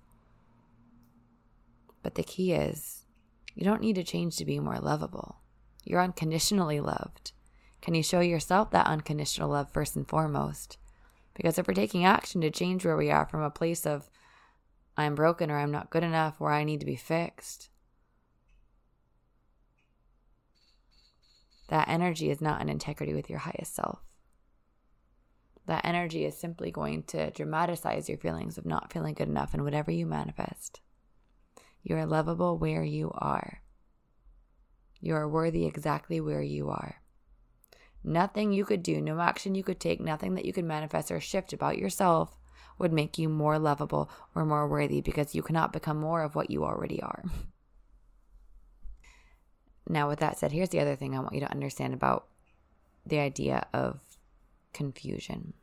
[2.04, 3.06] But the key is
[3.56, 5.40] you don't need to change to be more lovable.
[5.84, 7.32] You're unconditionally loved.
[7.82, 10.78] Can you show yourself that unconditional love first and foremost?
[11.34, 14.08] Because if we're taking action to change where we are from a place of
[14.96, 17.69] I'm broken or I'm not good enough or I need to be fixed,
[21.70, 24.00] that energy is not in integrity with your highest self.
[25.66, 29.62] That energy is simply going to dramatize your feelings of not feeling good enough in
[29.62, 30.80] whatever you manifest.
[31.84, 33.62] You are lovable where you are.
[35.00, 36.96] You are worthy exactly where you are.
[38.02, 41.20] Nothing you could do, no action you could take, nothing that you could manifest or
[41.20, 42.36] shift about yourself
[42.78, 46.50] would make you more lovable or more worthy because you cannot become more of what
[46.50, 47.22] you already are.
[49.88, 52.26] now, with that said, here's the other thing I want you to understand about
[53.06, 54.00] the idea of
[54.72, 55.54] confusion.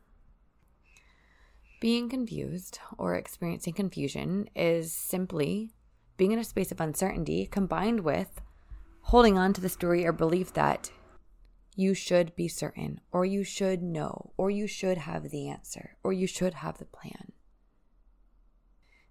[1.80, 5.70] Being confused or experiencing confusion is simply
[6.16, 8.40] being in a space of uncertainty combined with
[9.02, 10.90] holding on to the story or belief that
[11.76, 16.12] you should be certain, or you should know, or you should have the answer, or
[16.12, 17.32] you should have the plan.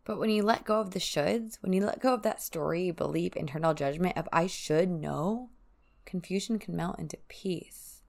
[0.08, 2.92] But when you let go of the shoulds, when you let go of that story,
[2.92, 5.50] belief, internal judgment of I should know,
[6.06, 8.04] confusion can melt into peace.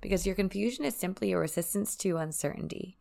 [0.00, 2.96] Because your confusion is simply a resistance to uncertainty.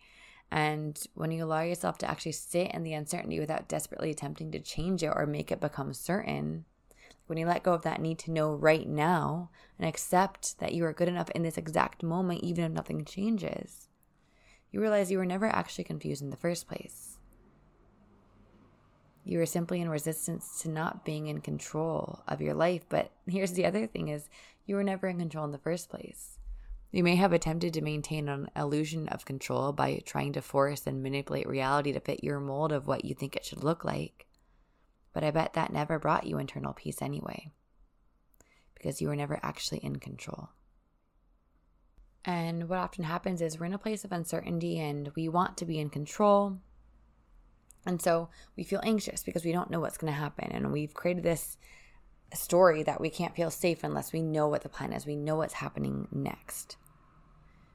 [0.49, 4.59] And when you allow yourself to actually sit in the uncertainty without desperately attempting to
[4.59, 6.65] change it or make it become certain,
[7.27, 10.83] when you let go of that need to know right now and accept that you
[10.85, 13.87] are good enough in this exact moment, even if nothing changes,
[14.71, 17.14] you realize you were never actually confused in the first place.
[19.27, 22.85] You were simply in resistance to not being in control of your life.
[22.87, 24.29] But here's the other thing is
[24.65, 26.37] you were never in control in the first place.
[26.91, 31.01] You may have attempted to maintain an illusion of control by trying to force and
[31.01, 34.27] manipulate reality to fit your mold of what you think it should look like.
[35.11, 37.51] But I bet that never brought you internal peace anyway,
[38.75, 40.49] because you were never actually in control.
[42.23, 45.65] And what often happens is we're in a place of uncertainty and we want to
[45.65, 46.59] be in control.
[47.85, 50.51] And so we feel anxious because we don't know what's going to happen.
[50.51, 51.57] And we've created this
[52.33, 55.35] story that we can't feel safe unless we know what the plan is, we know
[55.35, 56.77] what's happening next.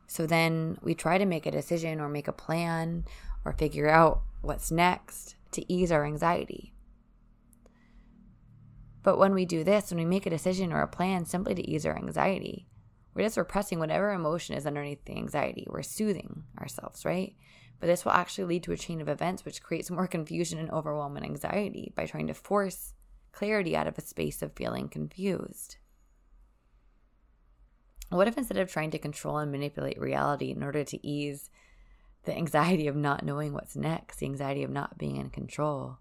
[0.07, 3.05] So then we try to make a decision or make a plan
[3.45, 6.75] or figure out what's next to ease our anxiety.
[9.03, 11.63] But when we do this, when we make a decision or a plan simply to
[11.63, 12.67] ease our anxiety,
[13.15, 15.67] we're just repressing whatever emotion is underneath the anxiety.
[15.69, 17.35] We're soothing ourselves, right?
[17.81, 20.71] But this will actually lead to a chain of events which creates more confusion and
[20.71, 22.93] overwhelm and anxiety by trying to force
[23.33, 25.77] clarity out of a space of feeling confused.
[28.11, 31.49] What if instead of trying to control and manipulate reality in order to ease
[32.25, 35.99] the anxiety of not knowing what's next, the anxiety of not being in control,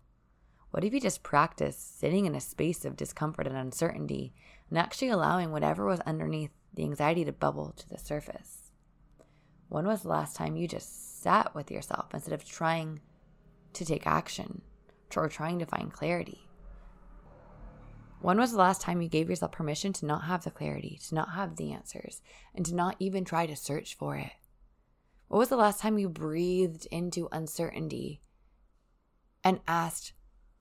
[0.71, 4.33] What if you just practice sitting in a space of discomfort and uncertainty
[4.69, 8.71] and actually allowing whatever was underneath the anxiety to bubble to the surface?
[9.67, 13.01] When was the last time you just sat with yourself instead of trying
[13.73, 14.61] to take action
[15.15, 16.47] or trying to find clarity?
[18.21, 21.15] When was the last time you gave yourself permission to not have the clarity, to
[21.15, 22.21] not have the answers,
[22.53, 24.31] and to not even try to search for it?
[25.27, 28.21] What was the last time you breathed into uncertainty
[29.43, 30.13] and asked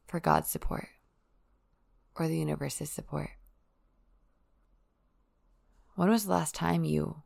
[0.06, 0.88] for God's support
[2.14, 3.30] or the universe's support?
[5.94, 7.22] When was the last time you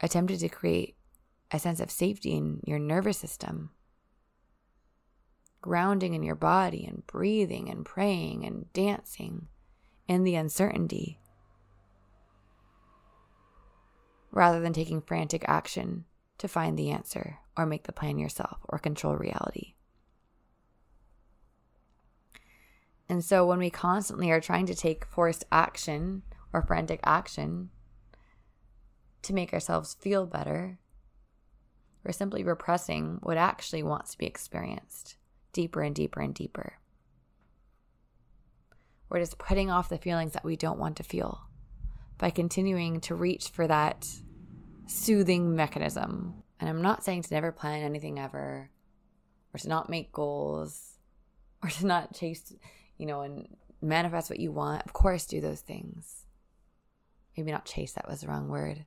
[0.00, 0.93] attempted to create
[1.54, 3.70] a sense of safety in your nervous system
[5.62, 9.46] grounding in your body and breathing and praying and dancing
[10.08, 11.20] in the uncertainty
[14.32, 16.04] rather than taking frantic action
[16.36, 19.74] to find the answer or make the plan yourself or control reality.
[23.08, 27.70] And so when we constantly are trying to take forced action or frantic action
[29.22, 30.78] to make ourselves feel better,
[32.04, 35.16] we're simply repressing what actually wants to be experienced
[35.52, 36.74] deeper and deeper and deeper.
[39.08, 41.42] We're just putting off the feelings that we don't want to feel
[42.18, 44.06] by continuing to reach for that
[44.86, 46.42] soothing mechanism.
[46.58, 48.70] And I'm not saying to never plan anything ever,
[49.52, 50.98] or to not make goals,
[51.62, 52.52] or to not chase,
[52.98, 53.46] you know, and
[53.80, 54.82] manifest what you want.
[54.84, 56.26] Of course, do those things.
[57.36, 58.84] Maybe not chase, that was the wrong word.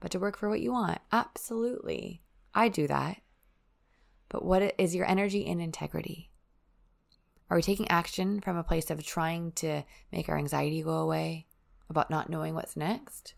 [0.00, 0.98] But to work for what you want.
[1.12, 2.22] Absolutely.
[2.54, 3.20] I do that.
[4.28, 6.30] But what is your energy in integrity?
[7.50, 11.46] Are we taking action from a place of trying to make our anxiety go away
[11.90, 13.34] about not knowing what's next?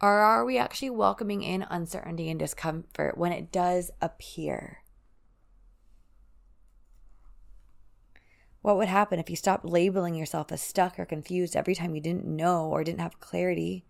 [0.00, 4.82] Or are we actually welcoming in uncertainty and discomfort when it does appear?
[8.62, 12.00] What would happen if you stopped labeling yourself as stuck or confused every time you
[12.00, 13.84] didn't know or didn't have clarity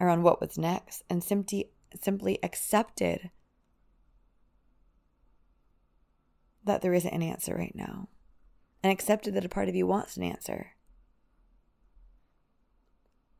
[0.00, 1.70] around what was next and simply
[2.00, 3.30] simply accepted
[6.66, 8.08] that there isn't an answer right now
[8.82, 10.72] and accepted that a part of you wants an answer.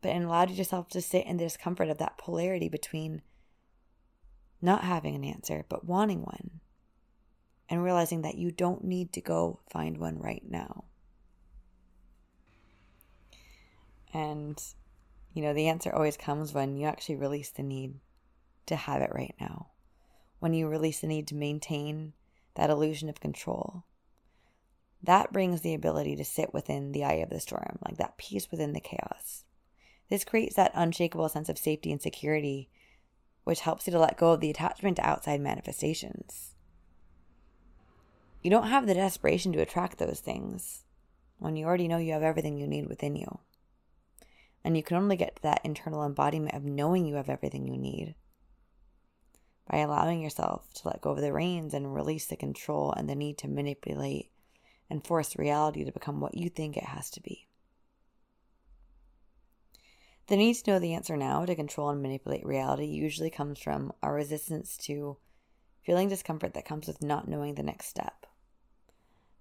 [0.01, 3.22] But and allowed yourself to sit in the discomfort of that polarity between
[4.62, 6.61] not having an answer but wanting one
[7.68, 10.85] and realizing that you don't need to go find one right now.
[14.14, 14.62] And,
[15.35, 17.97] you know, the answer always comes when you actually release the need
[18.66, 19.68] to have it right now.
[20.39, 22.12] When you release the need to maintain
[22.57, 23.84] that illusion of control.
[25.02, 28.50] That brings the ability to sit within the eye of the storm, like that peace
[28.50, 29.44] within the chaos.
[30.09, 32.68] This creates that unshakable sense of safety and security,
[33.44, 36.54] which helps you to let go of the attachment to outside manifestations.
[38.42, 40.84] You don't have the desperation to attract those things
[41.38, 43.40] when you already know you have everything you need within you.
[44.64, 47.76] And you can only get to that internal embodiment of knowing you have everything you
[47.76, 48.14] need
[49.70, 53.14] by allowing yourself to let go of the reins and release the control and the
[53.14, 54.30] need to manipulate
[54.88, 57.46] and force reality to become what you think it has to be.
[60.28, 63.92] The need to know the answer now to control and manipulate reality usually comes from
[64.02, 65.18] our resistance to
[65.84, 68.26] feeling discomfort that comes with not knowing the next step.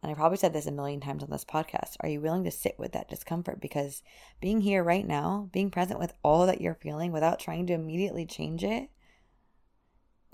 [0.04, 1.96] And I probably said this a million times on this podcast.
[2.02, 3.60] Are you willing to sit with that discomfort?
[3.60, 4.04] Because
[4.40, 8.28] being here right now, being present with all that you're feeling without trying to immediately
[8.28, 8.90] change it,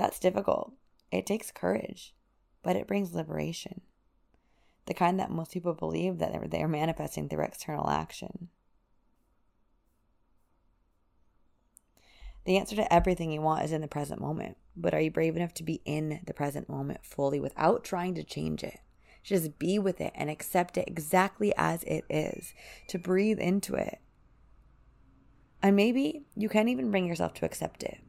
[0.01, 0.73] that's difficult.
[1.11, 2.15] It takes courage,
[2.63, 3.81] but it brings liberation.
[4.87, 8.49] The kind that most people believe that they're manifesting through external action.
[12.45, 15.35] The answer to everything you want is in the present moment, but are you brave
[15.35, 18.79] enough to be in the present moment fully without trying to change it?
[19.21, 22.55] Just be with it and accept it exactly as it is,
[22.87, 23.99] to breathe into it.
[25.61, 27.99] And maybe you can't even bring yourself to accept it.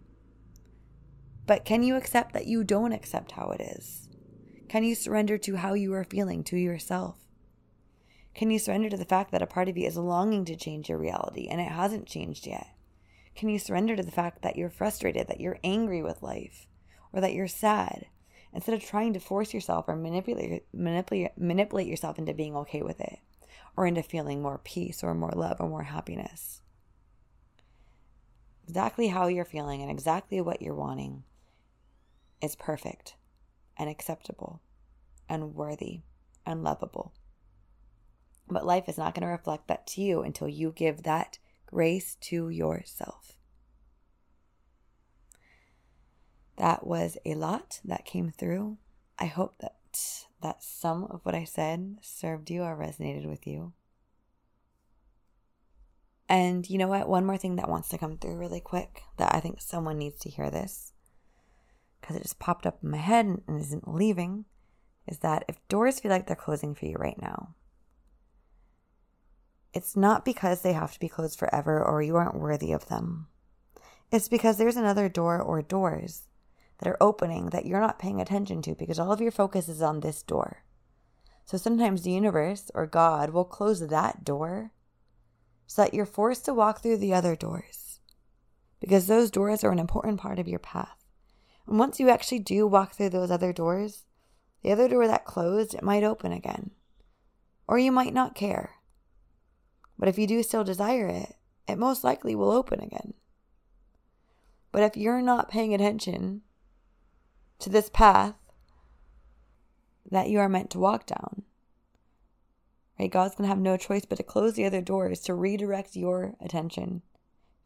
[1.46, 4.08] But can you accept that you don't accept how it is?
[4.68, 7.16] Can you surrender to how you are feeling to yourself?
[8.34, 10.88] Can you surrender to the fact that a part of you is longing to change
[10.88, 12.68] your reality and it hasn't changed yet?
[13.34, 16.68] Can you surrender to the fact that you're frustrated, that you're angry with life,
[17.12, 18.06] or that you're sad,
[18.54, 23.00] instead of trying to force yourself or manipulate, manipulate, manipulate yourself into being okay with
[23.00, 23.18] it,
[23.76, 26.62] or into feeling more peace or more love or more happiness?
[28.68, 31.24] Exactly how you're feeling and exactly what you're wanting
[32.42, 33.14] is perfect
[33.78, 34.60] and acceptable
[35.28, 36.00] and worthy
[36.44, 37.12] and lovable.
[38.48, 42.16] But life is not going to reflect that to you until you give that grace
[42.22, 43.38] to yourself.
[46.56, 48.76] That was a lot that came through.
[49.18, 49.76] I hope that
[50.42, 53.72] that some of what I said served you or resonated with you.
[56.28, 57.08] And you know what?
[57.08, 60.18] One more thing that wants to come through really quick that I think someone needs
[60.20, 60.91] to hear this
[62.02, 64.44] because it just popped up in my head and isn't leaving
[65.08, 67.54] is that if doors feel like they're closing for you right now,
[69.72, 73.28] it's not because they have to be closed forever or you aren't worthy of them.
[74.10, 76.24] It's because there's another door or doors
[76.78, 79.80] that are opening that you're not paying attention to because all of your focus is
[79.80, 80.64] on this door.
[81.44, 84.72] So sometimes the universe or God will close that door
[85.66, 88.00] so that you're forced to walk through the other doors
[88.80, 91.01] because those doors are an important part of your path.
[91.66, 94.04] And once you actually do walk through those other doors,
[94.62, 96.70] the other door that closed, it might open again.
[97.66, 98.76] Or you might not care.
[99.98, 101.36] But if you do still desire it,
[101.68, 103.14] it most likely will open again.
[104.72, 106.42] But if you're not paying attention
[107.60, 108.34] to this path
[110.10, 111.42] that you are meant to walk down,
[112.98, 115.94] right, God's going to have no choice but to close the other doors to redirect
[115.94, 117.02] your attention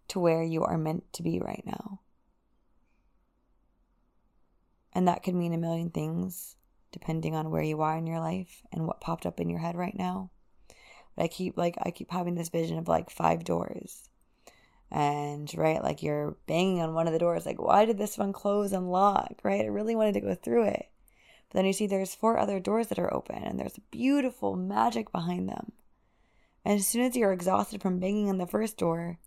[0.09, 2.01] to where you are meant to be right now.
[4.97, 6.57] And that could mean a million things
[6.91, 9.77] depending on where you are in your life and what popped up in your head
[9.77, 10.31] right now.
[11.15, 14.09] But I keep like I keep having this vision of like five doors.
[14.91, 18.33] And right, like you're banging on one of the doors, like, why did this one
[18.33, 19.35] close and lock?
[19.43, 19.61] Right?
[19.61, 20.89] I really wanted to go through it.
[21.51, 25.13] But then you see there's four other doors that are open and there's beautiful magic
[25.13, 25.73] behind them.
[26.65, 29.19] And as soon as you're exhausted from banging on the first door,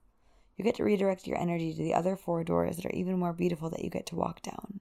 [0.58, 3.34] you get to redirect your energy to the other four doors that are even more
[3.34, 4.80] beautiful that you get to walk down.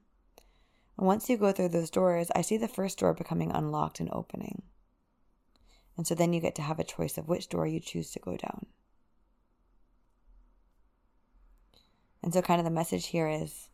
[0.98, 4.10] And once you go through those doors, I see the first door becoming unlocked and
[4.12, 4.62] opening.
[5.96, 8.18] And so then you get to have a choice of which door you choose to
[8.18, 8.66] go down.
[12.22, 13.68] And so, kind of the message here is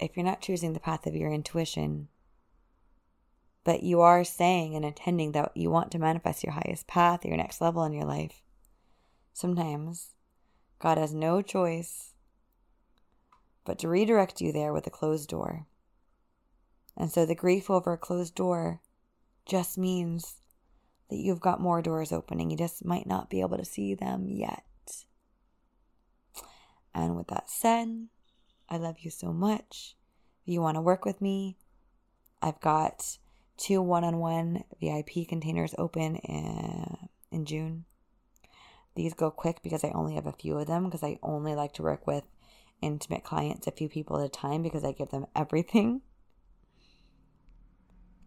[0.00, 2.08] if you're not choosing the path of your intuition,
[3.62, 7.36] but you are saying and intending that you want to manifest your highest path, your
[7.36, 8.42] next level in your life,
[9.32, 10.14] sometimes
[10.80, 12.14] God has no choice
[13.64, 15.66] but to redirect you there with a closed door.
[16.98, 18.80] And so the grief over a closed door
[19.46, 20.34] just means
[21.08, 22.50] that you've got more doors opening.
[22.50, 24.64] You just might not be able to see them yet.
[26.92, 28.08] And with that said,
[28.68, 29.96] I love you so much.
[30.42, 31.56] If you want to work with me,
[32.42, 33.18] I've got
[33.56, 37.84] two one on one VIP containers open in, in June.
[38.96, 41.74] These go quick because I only have a few of them because I only like
[41.74, 42.24] to work with
[42.82, 46.02] intimate clients, a few people at a time, because I give them everything.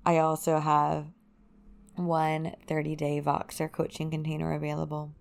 [0.04, 1.06] I also have
[1.96, 5.14] one 30 day Voxer coaching container available.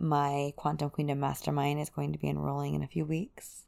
[0.00, 3.66] My Quantum Queendom Mastermind is going to be enrolling in a few weeks.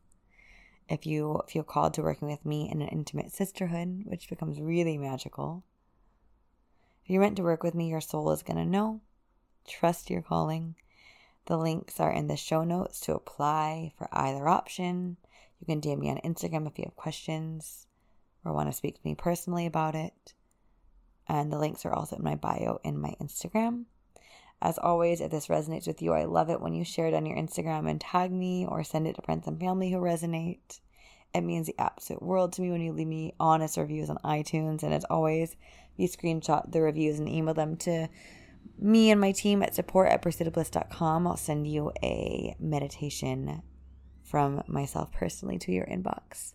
[0.89, 4.97] If you feel called to working with me in an intimate sisterhood, which becomes really
[4.97, 5.63] magical,
[7.05, 9.03] if you're meant to work with me, your soul is going to know.
[9.69, 10.75] Trust your calling.
[11.47, 15.19] The links are in the show notes to apply for either option.
[15.59, 17.87] You can DM me on Instagram if you have questions
[18.45, 20.35] or want to speak to me personally about it.
[21.27, 23.85] And the links are also in my bio in my Instagram.
[24.63, 27.25] As always, if this resonates with you, I love it when you share it on
[27.25, 30.81] your Instagram and tag me or send it to friends and family who resonate.
[31.33, 34.83] It means the absolute world to me when you leave me honest reviews on iTunes.
[34.83, 35.57] And as always,
[35.97, 38.09] you screenshot the reviews and email them to
[38.79, 41.27] me and my team at support at pursuitofbliss.com.
[41.27, 43.63] I'll send you a meditation
[44.25, 46.55] from myself personally to your inbox.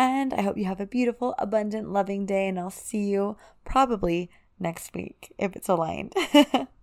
[0.00, 3.36] And I hope you have a beautiful, abundant, loving day, and I'll see you
[3.66, 6.14] probably next week if it's aligned.